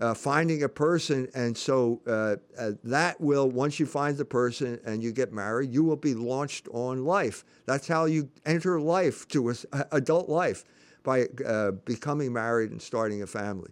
[0.00, 4.80] Uh, finding a person, and so uh, uh, that will, once you find the person
[4.84, 7.44] and you get married, you will be launched on life.
[7.64, 9.54] That's how you enter life to a,
[9.92, 10.64] adult life
[11.04, 13.70] by uh, becoming married and starting a family.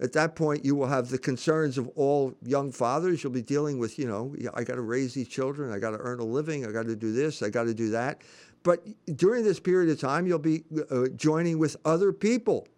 [0.00, 3.24] At that point, you will have the concerns of all young fathers.
[3.24, 5.98] You'll be dealing with, you know, I got to raise these children, I got to
[5.98, 8.20] earn a living, I got to do this, I got to do that.
[8.64, 8.84] But
[9.16, 12.68] during this period of time, you'll be uh, joining with other people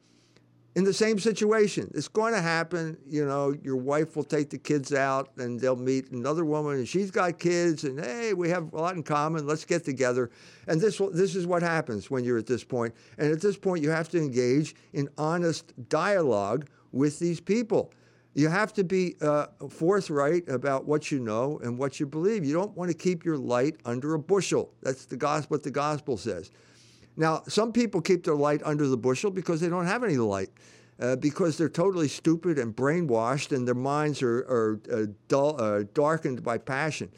[0.76, 1.90] in the same situation.
[1.94, 2.98] It's going to happen.
[3.08, 6.86] You know, your wife will take the kids out and they'll meet another woman and
[6.86, 9.46] she's got kids and hey, we have a lot in common.
[9.46, 10.30] Let's get together.
[10.68, 12.94] And this this is what happens when you're at this point.
[13.16, 17.90] And at this point, you have to engage in honest dialogue with these people.
[18.34, 22.44] You have to be uh, forthright about what you know and what you believe.
[22.44, 24.74] You don't want to keep your light under a bushel.
[24.82, 26.50] That's the gospel, what the gospel says.
[27.16, 30.50] Now, some people keep their light under the bushel because they don't have any light,
[31.00, 35.84] uh, because they're totally stupid and brainwashed, and their minds are, are uh, dull, uh,
[35.94, 37.10] darkened by passion.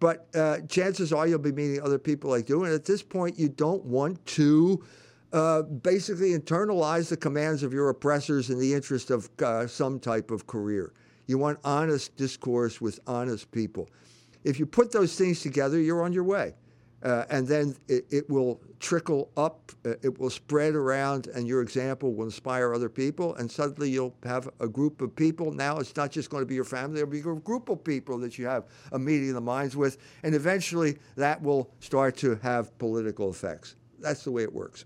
[0.00, 3.38] But uh, chances are you'll be meeting other people like you, and at this point,
[3.38, 4.84] you don't want to
[5.32, 10.30] uh, basically internalize the commands of your oppressors in the interest of uh, some type
[10.30, 10.92] of career.
[11.26, 13.88] You want honest discourse with honest people.
[14.44, 16.54] If you put those things together, you're on your way.
[17.02, 21.62] Uh, and then it, it will trickle up, uh, it will spread around, and your
[21.62, 23.36] example will inspire other people.
[23.36, 25.52] And suddenly you'll have a group of people.
[25.52, 28.18] Now it's not just going to be your family, it'll be a group of people
[28.18, 29.98] that you have a meeting of the minds with.
[30.24, 33.76] And eventually that will start to have political effects.
[34.00, 34.84] That's the way it works.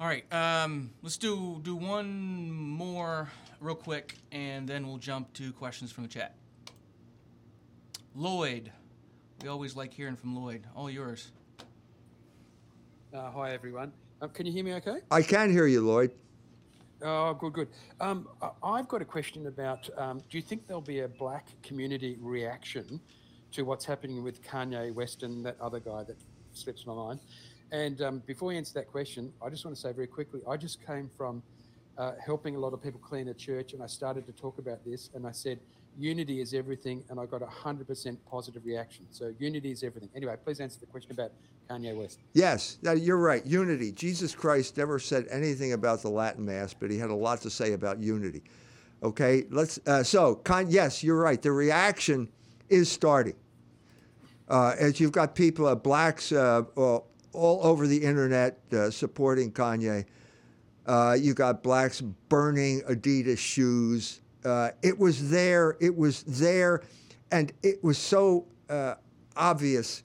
[0.00, 3.28] All right, um, let's do do one more
[3.60, 6.36] real quick, and then we'll jump to questions from the chat.
[8.14, 8.72] Lloyd,
[9.42, 10.62] we always like hearing from Lloyd.
[10.74, 11.32] All yours.
[13.14, 13.92] Uh, hi everyone.
[14.20, 14.98] Um, can you hear me okay?
[15.10, 16.12] I can hear you, Lloyd.
[17.02, 17.68] Oh, good, good.
[18.00, 21.46] Um, I- I've got a question about um, do you think there'll be a black
[21.62, 23.00] community reaction
[23.52, 26.16] to what's happening with Kanye West and that other guy that
[26.52, 27.20] slips my mind?
[27.72, 30.56] And um, before you answer that question, I just want to say very quickly I
[30.58, 31.42] just came from
[31.96, 34.84] uh, helping a lot of people clean a church, and I started to talk about
[34.84, 35.58] this, and I said,
[36.00, 39.04] Unity is everything, and I got a 100% positive reaction.
[39.10, 40.08] So, unity is everything.
[40.16, 41.30] Anyway, please answer the question about
[41.68, 42.20] Kanye West.
[42.32, 43.44] Yes, you're right.
[43.44, 43.92] Unity.
[43.92, 47.50] Jesus Christ never said anything about the Latin Mass, but he had a lot to
[47.50, 48.42] say about unity.
[49.02, 49.78] Okay, let's.
[49.86, 51.40] Uh, so, con- yes, you're right.
[51.40, 52.28] The reaction
[52.70, 53.36] is starting.
[54.48, 59.52] Uh, as you've got people, uh, blacks, uh, all, all over the internet uh, supporting
[59.52, 60.06] Kanye.
[60.86, 64.22] Uh, you got blacks burning Adidas shoes.
[64.44, 65.76] Uh, it was there.
[65.80, 66.82] It was there,
[67.30, 68.94] and it was so uh,
[69.36, 70.02] obvious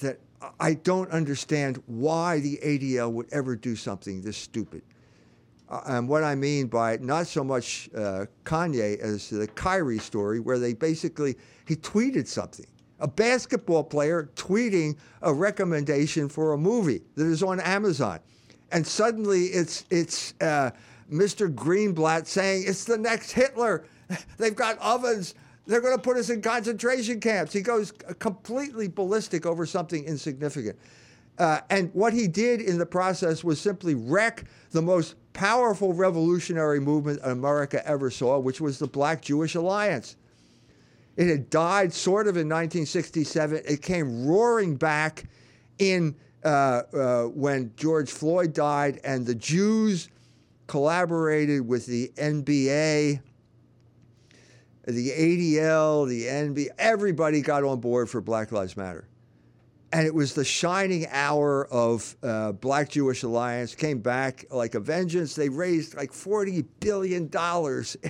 [0.00, 0.18] that
[0.58, 4.82] I don't understand why the ADL would ever do something this stupid.
[5.68, 10.40] Uh, and what I mean by not so much uh, Kanye as the Kyrie story,
[10.40, 12.66] where they basically he tweeted something.
[12.98, 18.18] A basketball player tweeting a recommendation for a movie that is on Amazon,
[18.72, 20.70] and suddenly it's it's uh,
[21.10, 21.52] Mr.
[21.52, 23.84] Greenblatt saying it's the next Hitler.
[24.38, 25.34] They've got ovens.
[25.66, 27.52] They're going to put us in concentration camps.
[27.52, 30.78] He goes completely ballistic over something insignificant.
[31.38, 36.80] Uh, and what he did in the process was simply wreck the most powerful revolutionary
[36.80, 40.16] movement America ever saw, which was the Black Jewish Alliance.
[41.16, 43.62] It had died sort of in 1967.
[43.66, 45.24] It came roaring back
[45.78, 50.08] in uh, uh, when George Floyd died, and the Jews
[50.70, 53.20] collaborated with the NBA,
[54.86, 56.68] the ADL, the NBA.
[56.78, 59.08] Everybody got on board for Black Lives Matter.
[59.92, 63.74] And it was the shining hour of uh, Black Jewish Alliance.
[63.74, 65.34] Came back like a vengeance.
[65.34, 67.28] They raised like $40 billion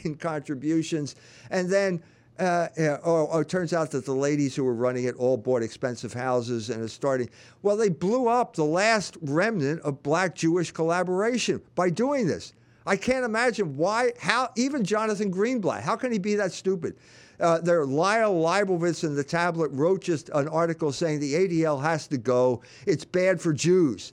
[0.04, 1.16] in contributions.
[1.50, 2.02] And then
[2.41, 5.36] uh, yeah, oh, oh, it turns out that the ladies who were running it all
[5.36, 7.28] bought expensive houses and are starting.
[7.62, 12.55] Well, they blew up the last remnant of black Jewish collaboration by doing this.
[12.86, 16.97] I can't imagine why, how, even Jonathan Greenblatt, how can he be that stupid?
[17.38, 22.07] Uh, there, Lyle Leibovitz in the tablet wrote just an article saying the ADL has
[22.09, 22.62] to go.
[22.86, 24.12] It's bad for Jews.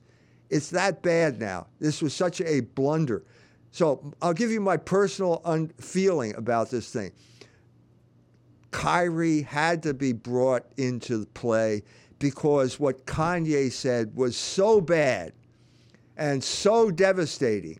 [0.50, 1.68] It's that bad now.
[1.80, 3.24] This was such a blunder.
[3.72, 7.12] So I'll give you my personal un- feeling about this thing.
[8.72, 11.84] Kyrie had to be brought into play
[12.20, 15.34] because what Kanye said was so bad
[16.18, 17.80] and so devastating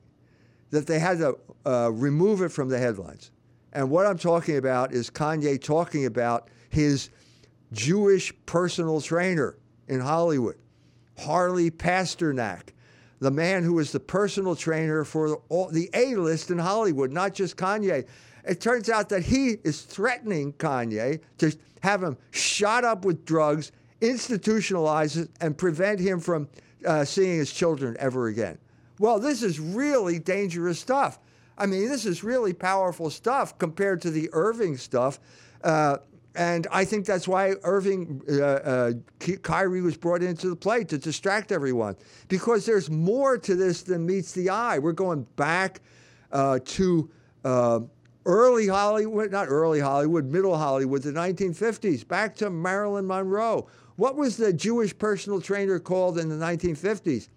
[0.70, 3.32] that they had to uh, remove it from the headlines.
[3.74, 7.10] And what I'm talking about is Kanye talking about his
[7.74, 9.58] Jewish personal trainer
[9.88, 10.58] in Hollywood,
[11.18, 12.70] Harley Pasternak,
[13.20, 17.34] the man who was the personal trainer for all, the A list in Hollywood, not
[17.34, 18.08] just Kanye.
[18.48, 23.72] It turns out that he is threatening Kanye to have him shot up with drugs,
[24.02, 26.48] institutionalize it, and prevent him from
[26.86, 28.58] uh, seeing his children ever again.
[29.00, 31.20] Well, this is really dangerous stuff.
[31.58, 35.20] I mean, this is really powerful stuff compared to the Irving stuff.
[35.64, 35.98] Uh,
[36.36, 38.92] and I think that's why Irving, uh, uh,
[39.42, 41.96] Kyrie was brought into the play to distract everyone
[42.28, 44.78] because there's more to this than meets the eye.
[44.78, 45.82] We're going back
[46.32, 47.10] uh, to
[47.44, 47.80] uh,
[48.28, 53.68] early Hollywood, not early Hollywood, middle Hollywood, the 1950s, back to Marilyn Monroe.
[53.96, 57.30] What was the Jewish personal trainer called in the 1950s?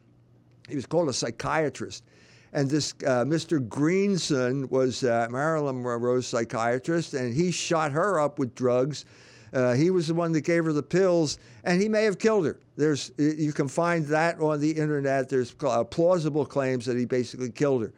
[0.68, 2.04] He was called a psychiatrist.
[2.52, 3.66] And this uh, Mr.
[3.66, 9.04] Greenson was uh, Marilyn Monroe's psychiatrist, and he shot her up with drugs.
[9.52, 12.44] Uh, he was the one that gave her the pills, and he may have killed
[12.46, 12.58] her.
[12.76, 15.28] There's, you can find that on the internet.
[15.28, 17.92] There's uh, plausible claims that he basically killed her.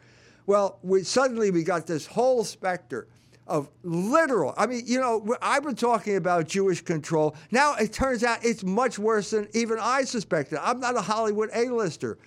[0.45, 3.07] Well, we, suddenly we got this whole specter
[3.47, 4.53] of literal.
[4.57, 7.35] I mean, you know, I've been talking about Jewish control.
[7.51, 10.59] Now it turns out it's much worse than even I suspected.
[10.61, 12.17] I'm not a Hollywood A-lister.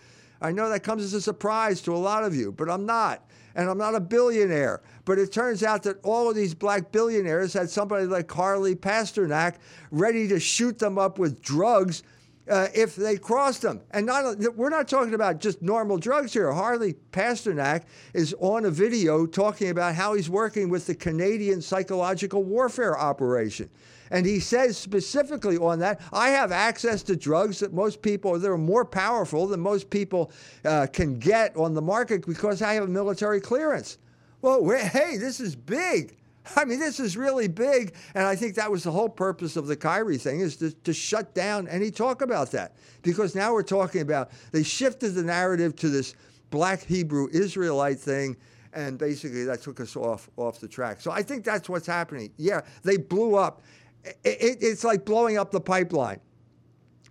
[0.40, 3.24] I know that comes as a surprise to a lot of you, but I'm not.
[3.54, 4.82] And I'm not a billionaire.
[5.06, 9.54] But it turns out that all of these black billionaires had somebody like Harley Pasternak
[9.90, 12.02] ready to shoot them up with drugs
[12.48, 13.80] uh, if they crossed them.
[13.90, 16.52] And not, we're not talking about just normal drugs here.
[16.52, 17.84] Harley Pasternak
[18.14, 23.68] is on a video talking about how he's working with the Canadian Psychological Warfare Operation.
[24.10, 28.50] And he says specifically on that, I have access to drugs that most people, that
[28.50, 30.30] are more powerful than most people
[30.64, 33.98] uh, can get on the market because I have a military clearance.
[34.42, 36.16] Well, hey, this is big.
[36.54, 39.66] I mean, this is really big, and I think that was the whole purpose of
[39.66, 42.76] the Kyrie thing is to, to shut down any talk about that.
[43.02, 46.14] Because now we're talking about they shifted the narrative to this
[46.50, 48.36] black Hebrew Israelite thing,
[48.72, 51.00] and basically that took us off off the track.
[51.00, 52.32] So I think that's what's happening.
[52.36, 53.62] Yeah, they blew up.
[54.04, 56.20] It, it, it's like blowing up the pipeline.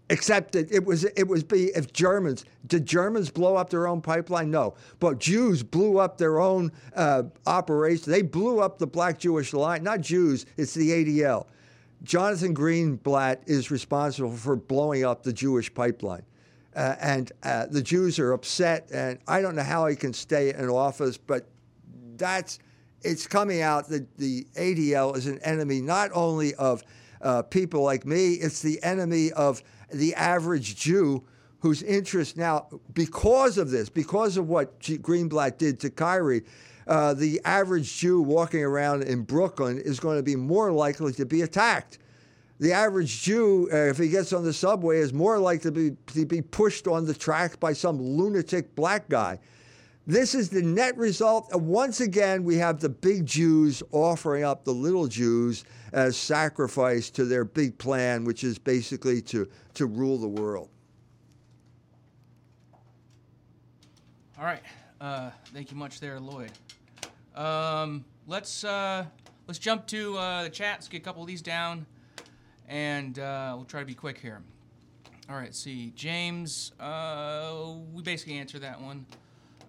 [0.07, 4.01] Except that it was it was be if Germans did Germans blow up their own
[4.01, 4.51] pipeline?
[4.51, 8.11] No, but Jews blew up their own uh, operation.
[8.11, 9.83] They blew up the Black Jewish line.
[9.83, 10.45] Not Jews.
[10.57, 11.47] It's the ADL.
[12.03, 16.23] Jonathan Greenblatt is responsible for blowing up the Jewish pipeline,
[16.75, 18.91] uh, and uh, the Jews are upset.
[18.93, 21.47] And I don't know how he can stay in office, but
[22.15, 22.59] that's
[23.01, 26.83] it's coming out that the ADL is an enemy not only of
[27.21, 29.63] uh, people like me, it's the enemy of
[29.95, 31.23] the average Jew
[31.59, 36.43] whose interest now, because of this, because of what G- Greenblatt did to Kyrie,
[36.87, 41.25] uh, the average Jew walking around in Brooklyn is going to be more likely to
[41.25, 41.97] be attacked.
[42.59, 45.97] The average Jew, uh, if he gets on the subway, is more likely to be,
[46.13, 49.39] to be pushed on the track by some lunatic black guy.
[50.07, 51.53] This is the net result.
[51.55, 57.25] Once again, we have the big Jews offering up the little Jews as sacrifice to
[57.25, 60.69] their big plan, which is basically to, to rule the world.
[64.37, 64.61] All right.
[64.99, 66.51] Uh, thank you much there, Lloyd.
[67.35, 69.05] Um, let's uh,
[69.47, 70.77] let's jump to uh, the chat.
[70.77, 71.85] Let's get a couple of these down,
[72.67, 74.41] and uh, we'll try to be quick here.
[75.29, 75.53] All right.
[75.53, 76.71] See, James.
[76.79, 79.05] Uh, we basically answered that one.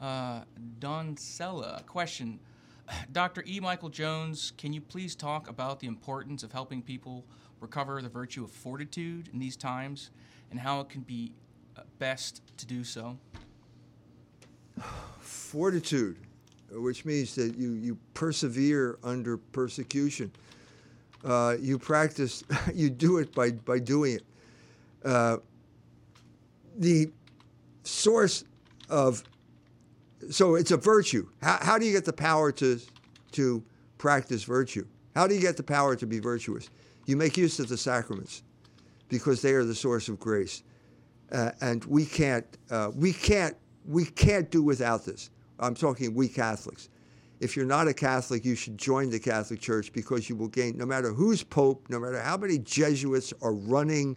[0.01, 0.43] Uh,
[0.79, 2.39] Don Sella, question.
[3.13, 3.43] Dr.
[3.47, 3.61] E.
[3.61, 7.25] Michael Jones, can you please talk about the importance of helping people
[7.61, 10.11] recover the virtue of fortitude in these times
[10.51, 11.33] and how it can be
[11.77, 13.17] uh, best to do so?
[15.21, 16.17] fortitude,
[16.71, 20.31] which means that you, you persevere under persecution.
[21.25, 22.45] Uh, you practice,
[22.75, 24.25] you do it by, by doing it.
[25.05, 25.39] Uh,
[26.79, 27.11] the
[27.85, 28.45] source
[28.91, 29.23] of,
[30.31, 31.27] so it's a virtue.
[31.41, 32.81] How, how do you get the power to,
[33.33, 33.63] to
[33.99, 34.87] practice virtue?
[35.15, 36.69] How do you get the power to be virtuous?
[37.07, 38.43] You make use of the sacraments
[39.09, 40.63] because they are the source of grace.
[41.33, 45.31] Uh, and we can't, uh, we can't we can't do without this.
[45.59, 46.89] I'm talking we Catholics.
[47.39, 50.77] If you're not a Catholic, you should join the Catholic Church because you will gain,
[50.77, 54.17] no matter who's Pope, no matter how many Jesuits are running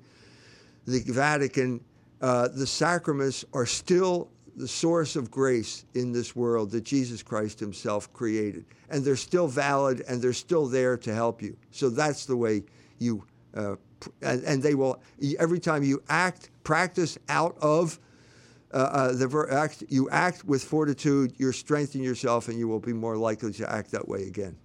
[0.86, 1.84] the Vatican,
[2.22, 7.60] uh, the sacraments are still the source of grace in this world that Jesus Christ
[7.60, 8.66] Himself created.
[8.90, 11.56] And they're still valid and they're still there to help you.
[11.72, 12.64] So that's the way
[13.00, 13.26] you,
[13.56, 13.76] uh,
[14.22, 15.02] and, and they will,
[15.40, 18.00] every time you act, practice out of
[18.72, 22.80] uh, uh, the ver- act, you act with fortitude, you're strengthening yourself, and you will
[22.80, 24.56] be more likely to act that way again.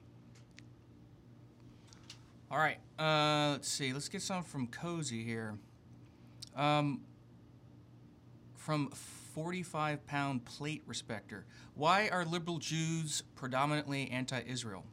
[2.51, 2.79] All right.
[2.99, 3.93] Uh, let's see.
[3.93, 5.59] Let's get some from Cozy here.
[6.55, 7.01] Um,
[8.55, 8.91] from
[9.35, 11.45] 45 pound plate respecter.
[11.75, 14.85] Why are liberal Jews predominantly anti Israel?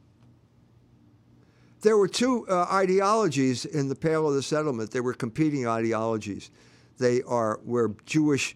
[1.82, 4.92] There were two uh, ideologies in the Pale of the Settlement.
[4.92, 6.50] They were competing ideologies.
[6.98, 8.54] They are were Jewish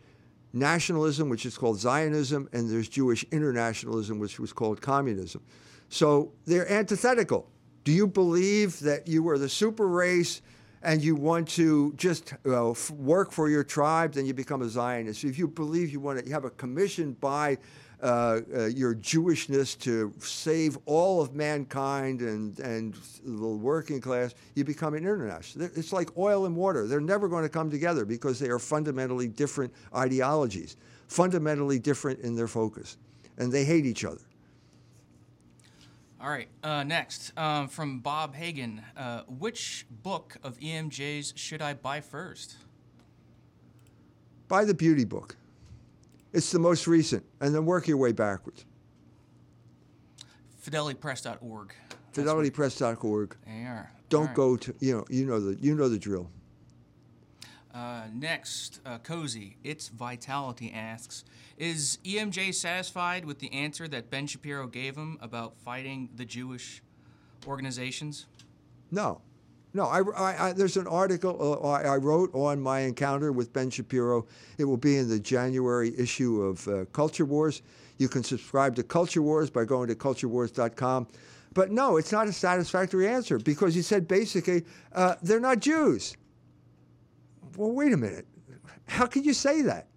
[0.52, 5.42] nationalism, which is called Zionism, and there's Jewish internationalism, which was called communism.
[5.88, 7.50] So they're antithetical.
[7.82, 10.40] Do you believe that you are the super race
[10.82, 14.68] and you want to just uh, f- work for your tribe, then you become a
[14.68, 15.24] Zionist?
[15.24, 17.58] If you believe you want to you have a commission by
[18.02, 22.94] uh, uh, your Jewishness to save all of mankind and, and
[23.24, 25.68] the working class, you become an international.
[25.74, 26.86] It's like oil and water.
[26.86, 30.76] They're never going to come together because they are fundamentally different ideologies,
[31.08, 32.98] fundamentally different in their focus,
[33.38, 34.20] and they hate each other.
[36.20, 36.48] All right.
[36.62, 38.82] Uh, next, um, from Bob Hagan.
[38.96, 42.56] Uh, which book of EMJ's should I buy first?
[44.48, 45.36] Buy the beauty book.
[46.36, 48.66] It's the most recent, and then work your way backwards.
[50.62, 51.72] FidelityPress.org.
[52.12, 53.36] FidelityPress.org.
[53.46, 53.90] They are.
[54.10, 54.34] Don't right.
[54.34, 56.30] go to you know you know the you know the drill.
[57.72, 61.24] Uh, next, uh, Cozy, It's Vitality asks
[61.56, 66.82] Is EMJ satisfied with the answer that Ben Shapiro gave him about fighting the Jewish
[67.46, 68.26] organizations?
[68.90, 69.22] No,
[69.76, 69.84] no.
[69.84, 74.26] I, I, I there's an article uh, I, wrote on my encounter with Ben Shapiro.
[74.58, 77.62] It will be in the January issue of uh, Culture Wars.
[77.98, 81.06] You can subscribe to Culture Wars by going to culturewars.com.
[81.54, 86.16] But no, it's not a satisfactory answer because he said basically uh, they're not Jews.
[87.56, 88.26] Well, wait a minute.
[88.88, 89.88] How can you say that?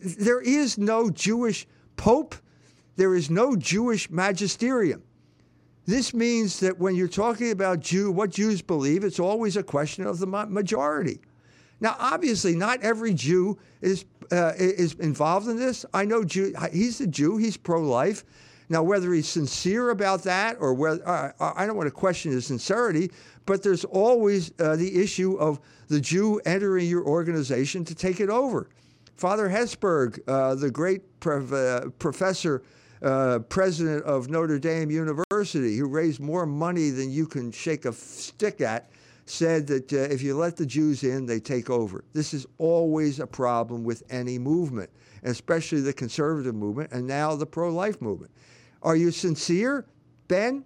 [0.00, 2.34] There is no Jewish pope.
[2.96, 5.02] There is no Jewish magisterium.
[5.88, 10.06] This means that when you're talking about Jew, what Jews believe, it's always a question
[10.06, 11.18] of the majority.
[11.80, 15.86] Now, obviously, not every Jew is uh, is involved in this.
[15.94, 16.52] I know Jew.
[16.74, 17.38] He's a Jew.
[17.38, 18.26] He's pro-life.
[18.68, 22.44] Now, whether he's sincere about that or whether uh, I don't want to question his
[22.44, 23.10] sincerity,
[23.46, 28.28] but there's always uh, the issue of the Jew entering your organization to take it
[28.28, 28.68] over.
[29.16, 32.62] Father Hesburgh, uh, the great uh, professor,
[33.02, 37.92] uh, president of Notre Dame University, who raised more money than you can shake a
[37.92, 38.90] stick at,
[39.26, 42.04] said that uh, if you let the Jews in, they take over.
[42.12, 44.90] This is always a problem with any movement,
[45.22, 48.32] especially the conservative movement and now the pro life movement.
[48.82, 49.86] Are you sincere,
[50.28, 50.64] Ben?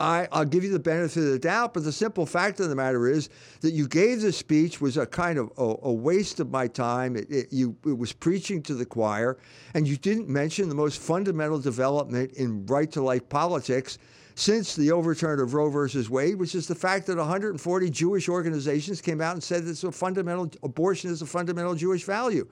[0.00, 2.76] I, I'll give you the benefit of the doubt, but the simple fact of the
[2.76, 3.30] matter is
[3.62, 7.16] that you gave the speech was a kind of a, a waste of my time.
[7.16, 9.38] It, it, you, it was preaching to the choir,
[9.74, 13.98] and you didn't mention the most fundamental development in right to life politics
[14.36, 19.00] since the overturn of Roe versus Wade, which is the fact that 140 Jewish organizations
[19.00, 22.46] came out and said that a fundamental abortion is a fundamental Jewish value.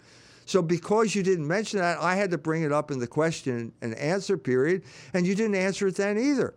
[0.46, 3.72] So because you didn't mention that, I had to bring it up in the question
[3.82, 4.82] and answer period,
[5.14, 6.54] and you didn't answer it then either.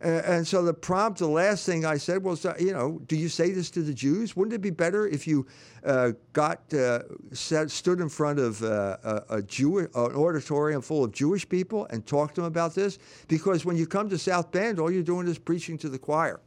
[0.00, 3.28] And so the prompt, the last thing I said was, uh, you know, do you
[3.28, 4.36] say this to the Jews?
[4.36, 5.46] Wouldn't it be better if you
[5.82, 7.00] uh, got uh,
[7.32, 12.04] stood in front of uh, a, a Jewish, an auditorium full of Jewish people and
[12.04, 12.98] talked to them about this?
[13.28, 16.40] Because when you come to South Bend, all you're doing is preaching to the choir.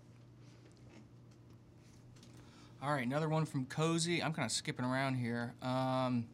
[2.83, 4.21] All right, another one from Cozy.
[4.21, 5.55] I'm kind of skipping around here.
[5.63, 6.27] Um,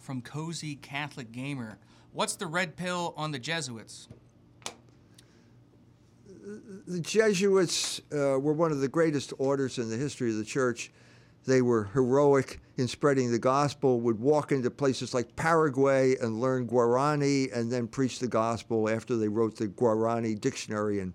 [0.00, 1.78] from Cozy Catholic Gamer.
[2.12, 4.08] What's the red pill on the Jesuits?
[6.86, 10.90] The Jesuits uh, were one of the greatest orders in the history of the church.
[11.46, 16.66] They were heroic in spreading the gospel, would walk into places like Paraguay and learn
[16.68, 21.12] Guarani and then preach the gospel after they wrote the Guarani dictionary and,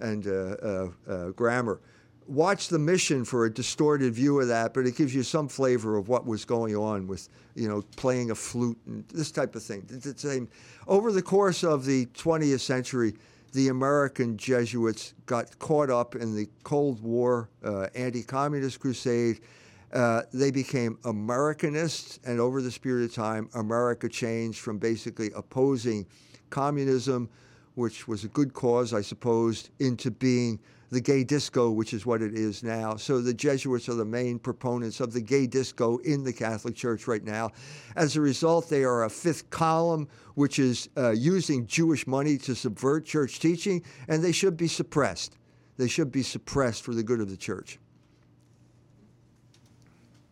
[0.00, 1.80] and uh, uh, uh grammar.
[2.26, 5.96] Watch the mission for a distorted view of that, but it gives you some flavor
[5.96, 9.62] of what was going on with, you know, playing a flute and this type of
[9.62, 9.86] thing.
[9.90, 10.48] It's the same.
[10.88, 13.14] Over the course of the 20th century,
[13.56, 19.40] the American Jesuits got caught up in the Cold War uh, anti communist crusade.
[19.94, 26.04] Uh, they became Americanists, and over this period of time, America changed from basically opposing
[26.50, 27.30] communism,
[27.76, 30.58] which was a good cause, I suppose, into being
[30.90, 32.96] the gay disco, which is what it is now.
[32.96, 37.06] So the Jesuits are the main proponents of the gay disco in the Catholic Church
[37.06, 37.50] right now.
[37.96, 42.54] As a result, they are a fifth column, which is uh, using Jewish money to
[42.54, 45.38] subvert church teaching, and they should be suppressed.
[45.76, 47.78] They should be suppressed for the good of the church.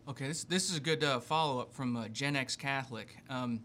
[0.07, 3.17] Okay, this, this is a good uh, follow up from uh, Gen X Catholic.
[3.29, 3.61] Um,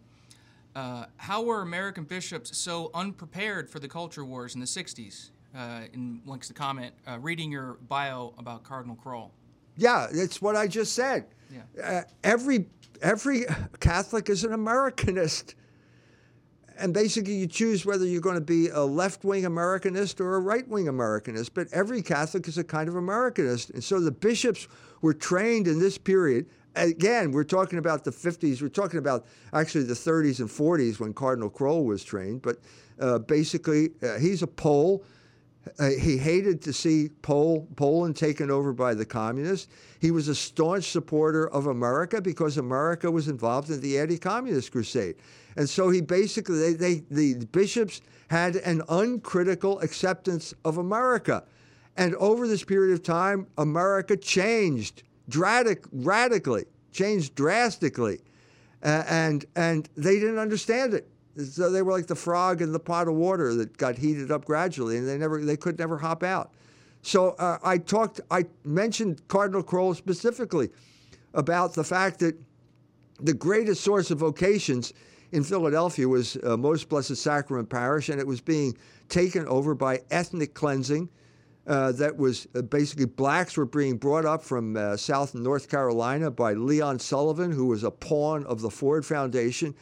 [0.74, 5.30] uh, how were American bishops so unprepared for the culture wars in the 60s?
[5.56, 9.30] Uh, in likes to comment, uh, reading your bio about Cardinal Krol.
[9.76, 11.26] Yeah, that's what I just said.
[11.52, 11.62] Yeah.
[11.82, 12.66] Uh, every
[13.02, 13.46] every
[13.80, 15.54] Catholic is an Americanist.
[16.78, 20.40] And basically, you choose whether you're going to be a left wing Americanist or a
[20.40, 21.50] right wing Americanist.
[21.52, 23.74] But every Catholic is a kind of Americanist.
[23.74, 24.66] And so the bishops
[25.02, 26.46] were trained in this period.
[26.76, 28.62] Again, we're talking about the 50s.
[28.62, 32.40] We're talking about actually the 30s and 40s when Cardinal Krol was trained.
[32.40, 32.58] But
[32.98, 35.04] uh, basically, uh, he's a Pole
[35.78, 39.68] uh, he hated to see Pol- Poland taken over by the communists.
[40.00, 45.16] He was a staunch supporter of America because America was involved in the anti-communist crusade,
[45.56, 51.44] and so he basically they, they the bishops had an uncritical acceptance of America,
[51.96, 58.20] and over this period of time, America changed dramatic, radically, changed drastically,
[58.82, 61.06] uh, and and they didn't understand it.
[61.44, 64.44] So they were like the frog in the pot of water that got heated up
[64.44, 66.52] gradually, and they never they could never hop out.
[67.02, 70.70] So uh, I talked, I mentioned Cardinal Krol specifically
[71.32, 72.36] about the fact that
[73.20, 74.92] the greatest source of vocations
[75.32, 78.76] in Philadelphia was uh, Most Blessed Sacrament Parish, and it was being
[79.08, 81.08] taken over by ethnic cleansing.
[81.66, 85.68] Uh, that was uh, basically blacks were being brought up from uh, South and North
[85.68, 89.74] Carolina by Leon Sullivan, who was a pawn of the Ford Foundation.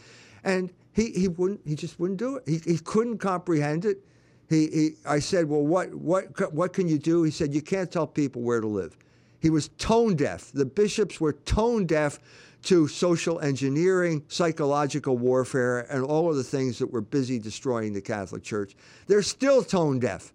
[0.45, 2.43] And he, he wouldn't he just wouldn't do it.
[2.47, 4.05] He, he couldn't comprehend it.
[4.49, 7.23] He, he I said, well, what what what can you do?
[7.23, 8.97] He said, you can't tell people where to live.
[9.41, 10.51] He was tone deaf.
[10.53, 12.19] The bishops were tone deaf
[12.65, 18.01] to social engineering, psychological warfare, and all of the things that were busy destroying the
[18.01, 18.75] Catholic Church.
[19.07, 20.33] They're still tone deaf.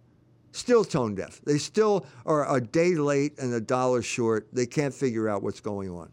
[0.53, 1.41] Still tone deaf.
[1.43, 4.47] They still are a day late and a dollar short.
[4.53, 6.09] They can't figure out what's going on.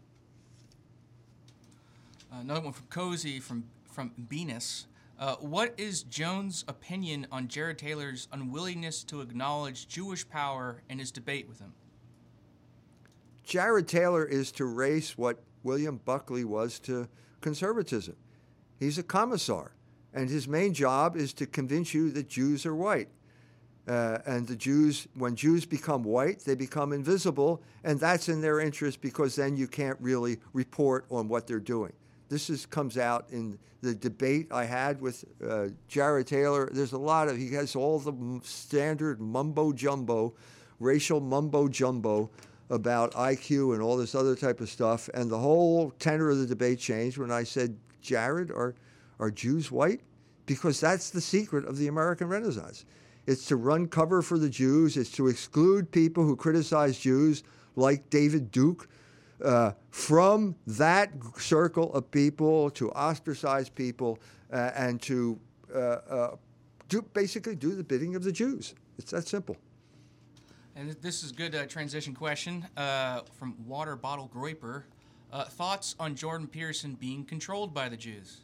[2.33, 4.87] Another one from Cozy from from Venus.
[5.19, 11.11] Uh, what is Jones' opinion on Jared Taylor's unwillingness to acknowledge Jewish power in his
[11.11, 11.73] debate with him?
[13.43, 17.07] Jared Taylor is to race what William Buckley was to
[17.41, 18.15] conservatism.
[18.79, 19.73] He's a commissar,
[20.13, 23.09] and his main job is to convince you that Jews are white.
[23.87, 28.59] Uh, and the Jews, when Jews become white, they become invisible, and that's in their
[28.59, 31.93] interest because then you can't really report on what they're doing.
[32.31, 36.69] This is, comes out in the debate I had with uh, Jared Taylor.
[36.71, 40.33] There's a lot of, he has all the standard mumbo jumbo,
[40.79, 42.29] racial mumbo jumbo
[42.69, 45.09] about IQ and all this other type of stuff.
[45.13, 48.75] And the whole tenor of the debate changed when I said, Jared, are,
[49.19, 49.99] are Jews white?
[50.45, 52.85] Because that's the secret of the American Renaissance.
[53.27, 54.95] It's to run cover for the Jews.
[54.95, 57.43] It's to exclude people who criticize Jews,
[57.75, 58.87] like David Duke,
[59.43, 64.19] uh, from that circle of people, to ostracize people,
[64.51, 65.39] uh, and to
[65.73, 66.35] uh, uh,
[66.89, 68.75] do, basically do the bidding of the Jews.
[68.97, 69.57] It's that simple.
[70.75, 74.83] And this is a good uh, transition question uh, from Water Bottle Groiper.
[75.31, 78.41] Uh, thoughts on Jordan Peterson being controlled by the Jews?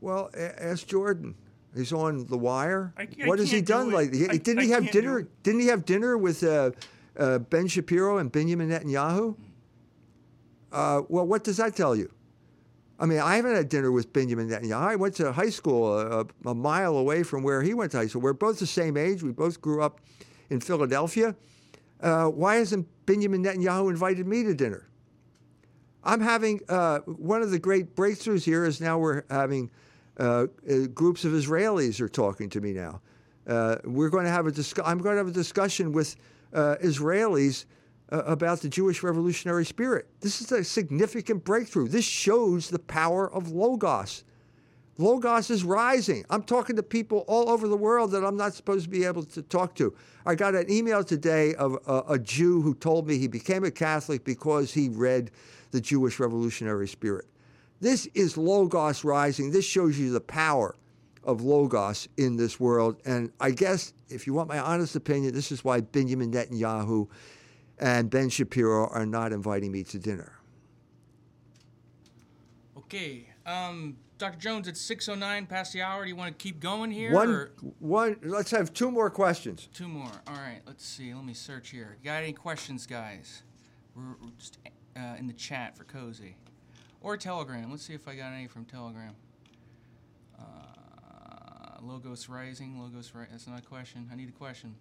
[0.00, 1.34] Well, a- ask Jordan.
[1.74, 2.94] He's on the wire.
[2.96, 3.94] I I what has he can't do done it.
[3.96, 4.28] lately?
[4.28, 5.28] I- Didn't I he have dinner?
[5.42, 6.70] Didn't he have dinner with uh,
[7.18, 9.36] uh, Ben Shapiro and Benjamin Netanyahu?
[10.70, 12.12] Uh, well, what does that tell you?
[13.00, 14.80] I mean, I haven't had dinner with Benjamin Netanyahu.
[14.80, 18.06] I went to high school a, a mile away from where he went to high
[18.08, 18.22] school.
[18.22, 19.22] We're both the same age.
[19.22, 20.00] We both grew up
[20.50, 21.36] in Philadelphia.
[22.00, 24.88] Uh, why hasn't Benjamin Netanyahu invited me to dinner?
[26.04, 29.70] I'm having uh, one of the great breakthroughs here is now we're having
[30.18, 33.00] uh, uh, groups of Israelis are talking to me now.
[33.46, 36.16] Uh, we're going to have a discu- I'm going to have a discussion with
[36.52, 37.64] uh, Israelis
[38.10, 40.06] uh, about the Jewish revolutionary spirit.
[40.20, 41.88] This is a significant breakthrough.
[41.88, 44.24] This shows the power of Logos.
[45.00, 46.24] Logos is rising.
[46.28, 49.22] I'm talking to people all over the world that I'm not supposed to be able
[49.24, 49.94] to talk to.
[50.26, 53.70] I got an email today of a, a Jew who told me he became a
[53.70, 55.30] Catholic because he read
[55.70, 57.26] the Jewish revolutionary spirit.
[57.80, 59.52] This is Logos rising.
[59.52, 60.74] This shows you the power
[61.28, 63.02] of Logos in this world.
[63.04, 67.06] And I guess, if you want my honest opinion, this is why Benjamin Netanyahu
[67.78, 70.32] and Ben Shapiro are not inviting me to dinner.
[72.78, 73.28] Okay.
[73.44, 74.38] Um, Dr.
[74.38, 76.02] Jones, it's 6.09 past the hour.
[76.04, 77.12] Do you want to keep going here?
[77.12, 78.16] One, or- one.
[78.22, 79.68] Let's have two more questions.
[79.74, 80.10] Two more.
[80.26, 80.62] All right.
[80.66, 81.12] Let's see.
[81.12, 81.98] Let me search here.
[82.02, 83.42] Got any questions, guys?
[83.94, 84.56] We're, we're just
[84.96, 86.36] uh, in the chat for Cozy.
[87.02, 87.70] Or Telegram.
[87.70, 89.14] Let's see if I got any from Telegram.
[91.82, 92.80] Logos Rising.
[92.80, 93.32] Logos Rising.
[93.32, 94.08] That's not a question.
[94.12, 94.74] I need a question.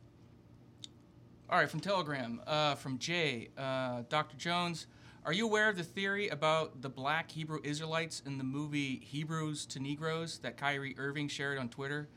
[1.50, 4.36] All right, from Telegram, uh, from Jay, uh, Dr.
[4.36, 4.88] Jones,
[5.24, 9.66] are you aware of the theory about the black Hebrew Israelites in the movie Hebrews
[9.68, 12.10] to Negroes that Kyrie Irving shared on Twitter,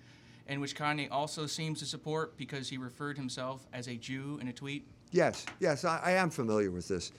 [0.49, 4.49] and which Kanye also seems to support because he referred himself as a Jew in
[4.49, 4.87] a tweet?
[5.13, 7.13] Yes, yes, I, I am familiar with this.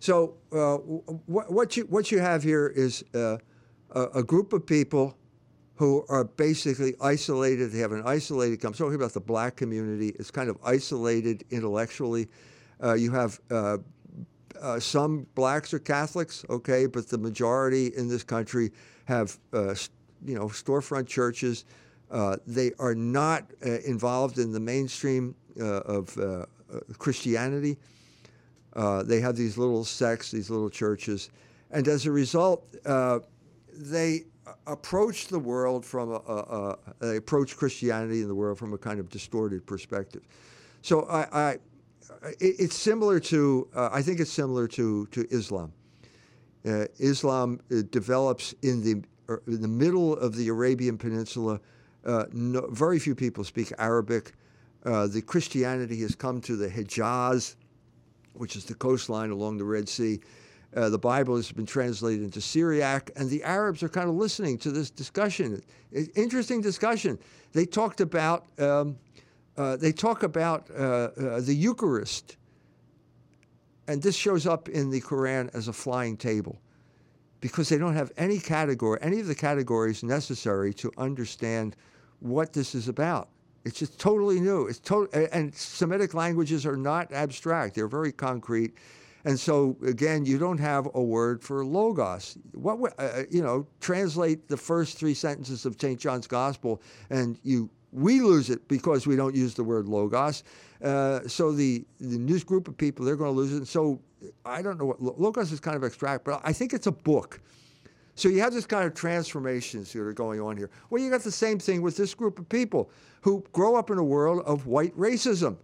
[0.00, 0.76] So uh,
[1.26, 3.38] what, what you what you have here is uh,
[3.90, 5.16] a, a group of people
[5.78, 7.70] who are basically isolated.
[7.70, 8.64] They have an isolated.
[8.64, 10.08] I'm talking about the black community.
[10.18, 12.26] It's kind of isolated intellectually.
[12.82, 13.78] Uh, you have uh,
[14.60, 18.72] uh, some blacks are Catholics, okay, but the majority in this country
[19.04, 19.72] have, uh,
[20.26, 21.64] you know, storefront churches.
[22.10, 26.16] Uh, they are not uh, involved in the mainstream of
[26.98, 27.76] Christianity.
[28.74, 31.30] They have these little sects, these little churches,
[31.70, 32.64] and as a result,
[33.72, 34.24] they
[34.66, 39.00] approach the world from a, a, a approach Christianity in the world from a kind
[39.00, 40.22] of distorted perspective.
[40.82, 41.50] So I, I
[42.40, 45.72] it, it's similar to uh, I think it's similar to to Islam.
[46.66, 51.60] Uh, Islam uh, develops in the er, in the middle of the Arabian Peninsula.
[52.04, 54.32] Uh, no, very few people speak Arabic.
[54.84, 57.56] Uh, the Christianity has come to the Hejaz,
[58.34, 60.20] which is the coastline along the Red Sea.
[60.76, 64.58] Uh, the Bible has been translated into Syriac, and the Arabs are kind of listening
[64.58, 65.62] to this discussion.
[65.96, 67.18] I- interesting discussion.
[67.52, 68.98] They talked about um,
[69.56, 72.36] uh, they talk about uh, uh, the Eucharist,
[73.88, 76.60] and this shows up in the Quran as a flying table,
[77.40, 81.76] because they don't have any category, any of the categories necessary to understand
[82.20, 83.30] what this is about.
[83.64, 84.66] It's just totally new.
[84.66, 88.74] It's total, and Semitic languages are not abstract; they're very concrete.
[89.24, 92.38] And so, again, you don't have a word for logos.
[92.52, 93.66] What uh, you know?
[93.80, 95.98] Translate the first three sentences of St.
[95.98, 96.80] John's Gospel,
[97.10, 100.44] and you we lose it because we don't use the word logos.
[100.82, 103.66] Uh, so the the news group of people they're going to lose it.
[103.66, 104.00] So
[104.44, 107.40] I don't know what logos is kind of abstract, but I think it's a book.
[108.14, 110.70] So you have this kind of transformations that are going on here.
[110.90, 112.90] Well, you got the same thing with this group of people
[113.20, 115.56] who grow up in a world of white racism.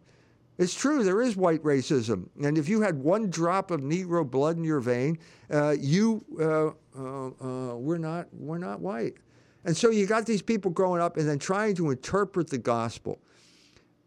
[0.57, 2.29] It's true, there is white racism.
[2.43, 5.19] And if you had one drop of Negro blood in your vein,
[5.53, 9.15] uh, you uh, uh, uh, we're not we're not white.
[9.65, 13.19] And so you got these people growing up and then trying to interpret the gospel.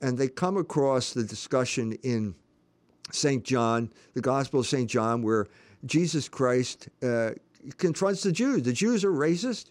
[0.01, 2.35] And they come across the discussion in
[3.11, 3.43] St.
[3.43, 4.89] John, the Gospel of St.
[4.89, 5.47] John, where
[5.85, 7.31] Jesus Christ uh,
[7.77, 8.61] confronts the Jews.
[8.63, 9.67] The Jews are racist.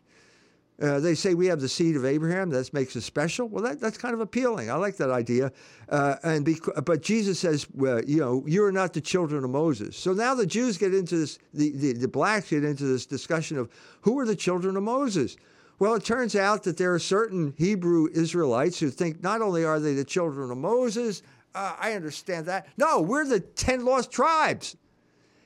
[0.81, 2.51] Uh, they say we have the seed of Abraham.
[2.51, 3.49] That makes us special.
[3.49, 4.71] Well, that, that's kind of appealing.
[4.71, 5.51] I like that idea.
[5.89, 9.51] Uh, and bec- but Jesus says, well, you know, you are not the children of
[9.51, 9.97] Moses.
[9.97, 11.39] So now the Jews get into this.
[11.55, 13.71] The, the, the blacks get into this discussion of
[14.03, 15.37] who are the children of Moses.
[15.79, 19.81] Well, it turns out that there are certain Hebrew Israelites who think not only are
[19.81, 21.23] they the children of Moses,
[21.55, 22.69] uh, I understand that.
[22.77, 24.77] No, we're the 10 lost tribes.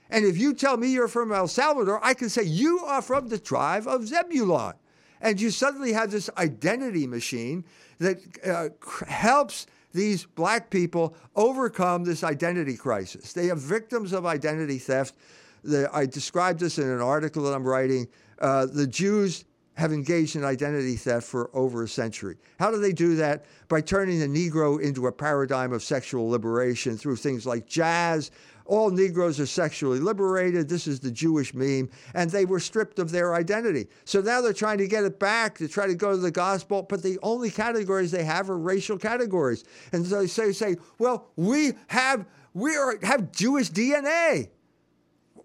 [0.08, 3.28] And if you tell me you're from El Salvador, I can say you are from
[3.28, 4.74] the tribe of Zebulon.
[5.20, 7.64] And you suddenly have this identity machine
[7.98, 8.68] that uh,
[9.06, 13.32] helps these black people overcome this identity crisis.
[13.32, 15.14] They are victims of identity theft.
[15.62, 18.08] The, I described this in an article that I'm writing.
[18.38, 19.44] Uh, the Jews
[19.74, 22.36] have engaged in identity theft for over a century.
[22.58, 23.46] How do they do that?
[23.68, 28.30] By turning the Negro into a paradigm of sexual liberation through things like jazz,
[28.70, 30.68] all Negroes are sexually liberated.
[30.68, 31.90] This is the Jewish meme.
[32.14, 33.88] And they were stripped of their identity.
[34.04, 36.82] So now they're trying to get it back to try to go to the gospel,
[36.88, 39.64] but the only categories they have are racial categories.
[39.92, 42.24] And so they say, say well, we have
[42.54, 44.50] we are, have Jewish DNA.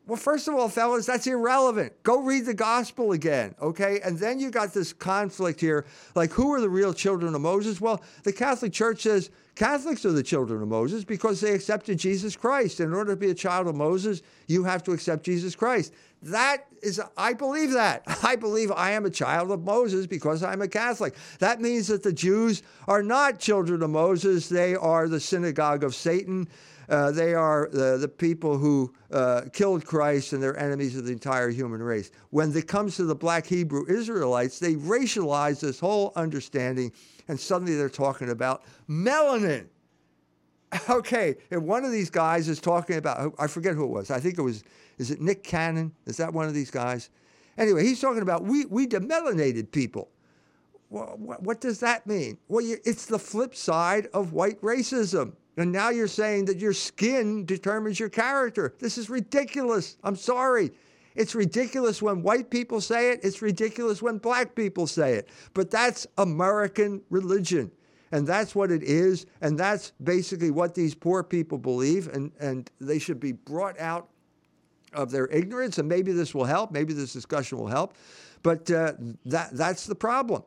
[0.08, 2.04] Well, first of all, fellas, that's irrelevant.
[2.04, 4.00] Go read the gospel again, okay?
[4.04, 5.88] And then you got this conflict here.
[6.14, 7.82] Like, who are the real children of Moses?
[7.82, 12.36] Well, the Catholic Church says Catholics are the children of Moses because they accepted Jesus
[12.36, 12.82] Christ.
[12.82, 15.94] In order to be a child of Moses, you have to accept Jesus Christ.
[16.24, 18.04] That is, I believe that.
[18.24, 21.16] I believe I am a child of Moses because I'm a Catholic.
[21.40, 25.96] That means that the Jews are not children of Moses, they are the synagogue of
[25.96, 26.50] Satan.
[26.88, 31.12] Uh, they are the, the people who uh, killed Christ and they're enemies of the
[31.12, 32.12] entire human race.
[32.30, 36.92] When it comes to the black Hebrew Israelites, they racialize this whole understanding
[37.28, 39.68] and suddenly they're talking about melanin.
[40.90, 44.12] Okay, if one of these guys is talking about, I forget who it was.
[44.12, 44.64] I think it was,
[44.98, 45.94] is it Nick Cannon?
[46.06, 47.12] Is that one of these guys?
[47.58, 50.10] Anyway, he's talking about we, we demelanated people.
[50.90, 52.38] Well, what, what does that mean?
[52.50, 55.34] Well, you, it's the flip side of white racism.
[55.58, 58.74] And now you're saying that your skin determines your character.
[58.80, 59.98] This is ridiculous.
[60.04, 60.72] I'm sorry.
[61.16, 63.22] It's ridiculous when white people say it.
[63.24, 65.30] It's ridiculous when black people say it.
[65.54, 67.72] But that's American religion.
[68.12, 69.26] And that's what it is.
[69.42, 72.08] And that's basically what these poor people believe.
[72.10, 74.10] And, and they should be brought out
[74.94, 75.78] of their ignorance.
[75.78, 76.72] And maybe this will help.
[76.72, 77.96] Maybe this discussion will help.
[78.44, 78.94] But uh,
[79.26, 80.44] that, that's the problem.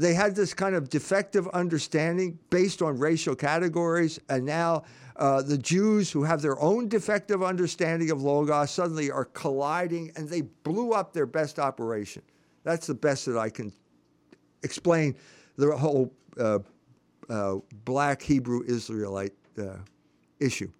[0.00, 4.84] They had this kind of defective understanding based on racial categories, and now
[5.20, 10.28] uh, the Jews, who have their own defective understanding of Logos, suddenly are colliding, and
[10.28, 12.22] they blew up their best operation.
[12.64, 13.72] That's the best that I can
[14.62, 15.14] explain
[15.56, 16.60] the whole uh,
[17.28, 19.76] uh, black Hebrew Israelite uh,
[20.40, 20.70] issue.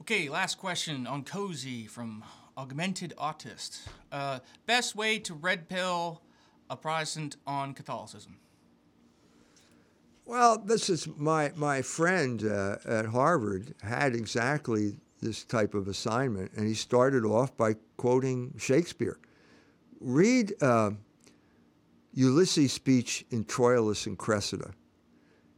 [0.00, 2.24] Okay, last question on Cozy from
[2.58, 3.86] Augmented Autist.
[4.10, 6.22] Uh, best way to red pill
[6.68, 8.38] a Protestant on Catholicism?
[10.24, 16.52] Well, this is my my friend uh, at Harvard had exactly this type of assignment,
[16.56, 19.18] and he started off by quoting Shakespeare.
[20.00, 20.92] Read uh,
[22.14, 24.72] Ulysses' speech in Troilus and Cressida.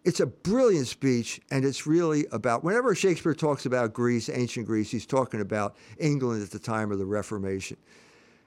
[0.05, 4.91] It's a brilliant speech, and it's really about whenever Shakespeare talks about Greece, ancient Greece,
[4.91, 7.78] he's talking about England at the time of the Reformation.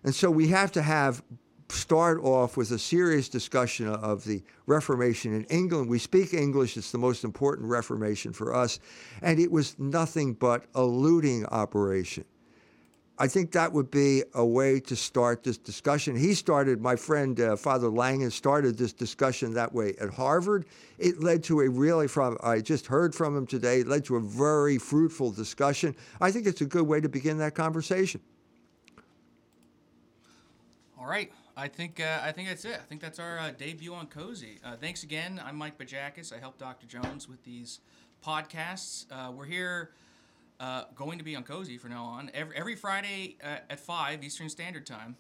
[0.04, 1.24] And so we have to have
[1.70, 5.90] start off with a serious discussion of the Reformation in England.
[5.90, 8.80] We speak English, it's the most important Reformation for us,
[9.22, 12.26] and it was nothing but a looting operation.
[13.20, 16.16] I think that would be a way to start this discussion.
[16.16, 20.66] He started, my friend uh, Father Langen started this discussion that way at Harvard.
[21.00, 24.18] It led to a really, from I just heard from him today, it led to
[24.18, 25.96] a very fruitful discussion.
[26.22, 28.22] I think it's a good way to begin that conversation.
[31.00, 31.32] All right.
[31.58, 32.76] I think uh, I think that's it.
[32.76, 34.60] I think that's our uh, debut on Cozy.
[34.64, 35.42] Uh, thanks again.
[35.44, 36.32] I'm Mike Bajakis.
[36.32, 36.86] I help Dr.
[36.86, 37.80] Jones with these
[38.24, 39.08] podcasts.
[39.12, 39.90] Uh, we're here,
[40.60, 44.24] uh, going to be on Cozy from now on every, every Friday uh, at five
[44.24, 45.16] Eastern Standard Time.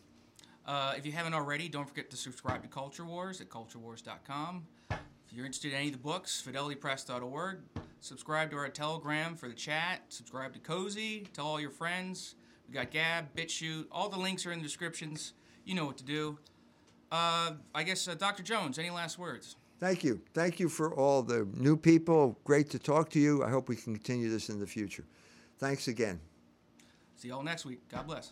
[0.95, 4.67] if you haven't already, don't forget to subscribe to Culture Wars at culturewars.com.
[4.91, 7.61] If you're interested in any of the books, fidelitypress.org.
[7.99, 10.01] Subscribe to our Telegram for the chat.
[10.09, 11.27] Subscribe to Cozy.
[11.33, 12.35] Tell all your friends.
[12.67, 13.87] We got Gab, BitChute.
[13.91, 15.33] All the links are in the descriptions.
[15.67, 16.39] You know what to do.
[17.11, 18.41] Uh, I guess, uh, Dr.
[18.41, 19.57] Jones, any last words?
[19.81, 20.21] Thank you.
[20.33, 22.39] Thank you for all the new people.
[22.45, 23.43] Great to talk to you.
[23.43, 25.03] I hope we can continue this in the future.
[25.59, 26.21] Thanks again.
[27.17, 27.81] See y'all next week.
[27.89, 28.31] God bless.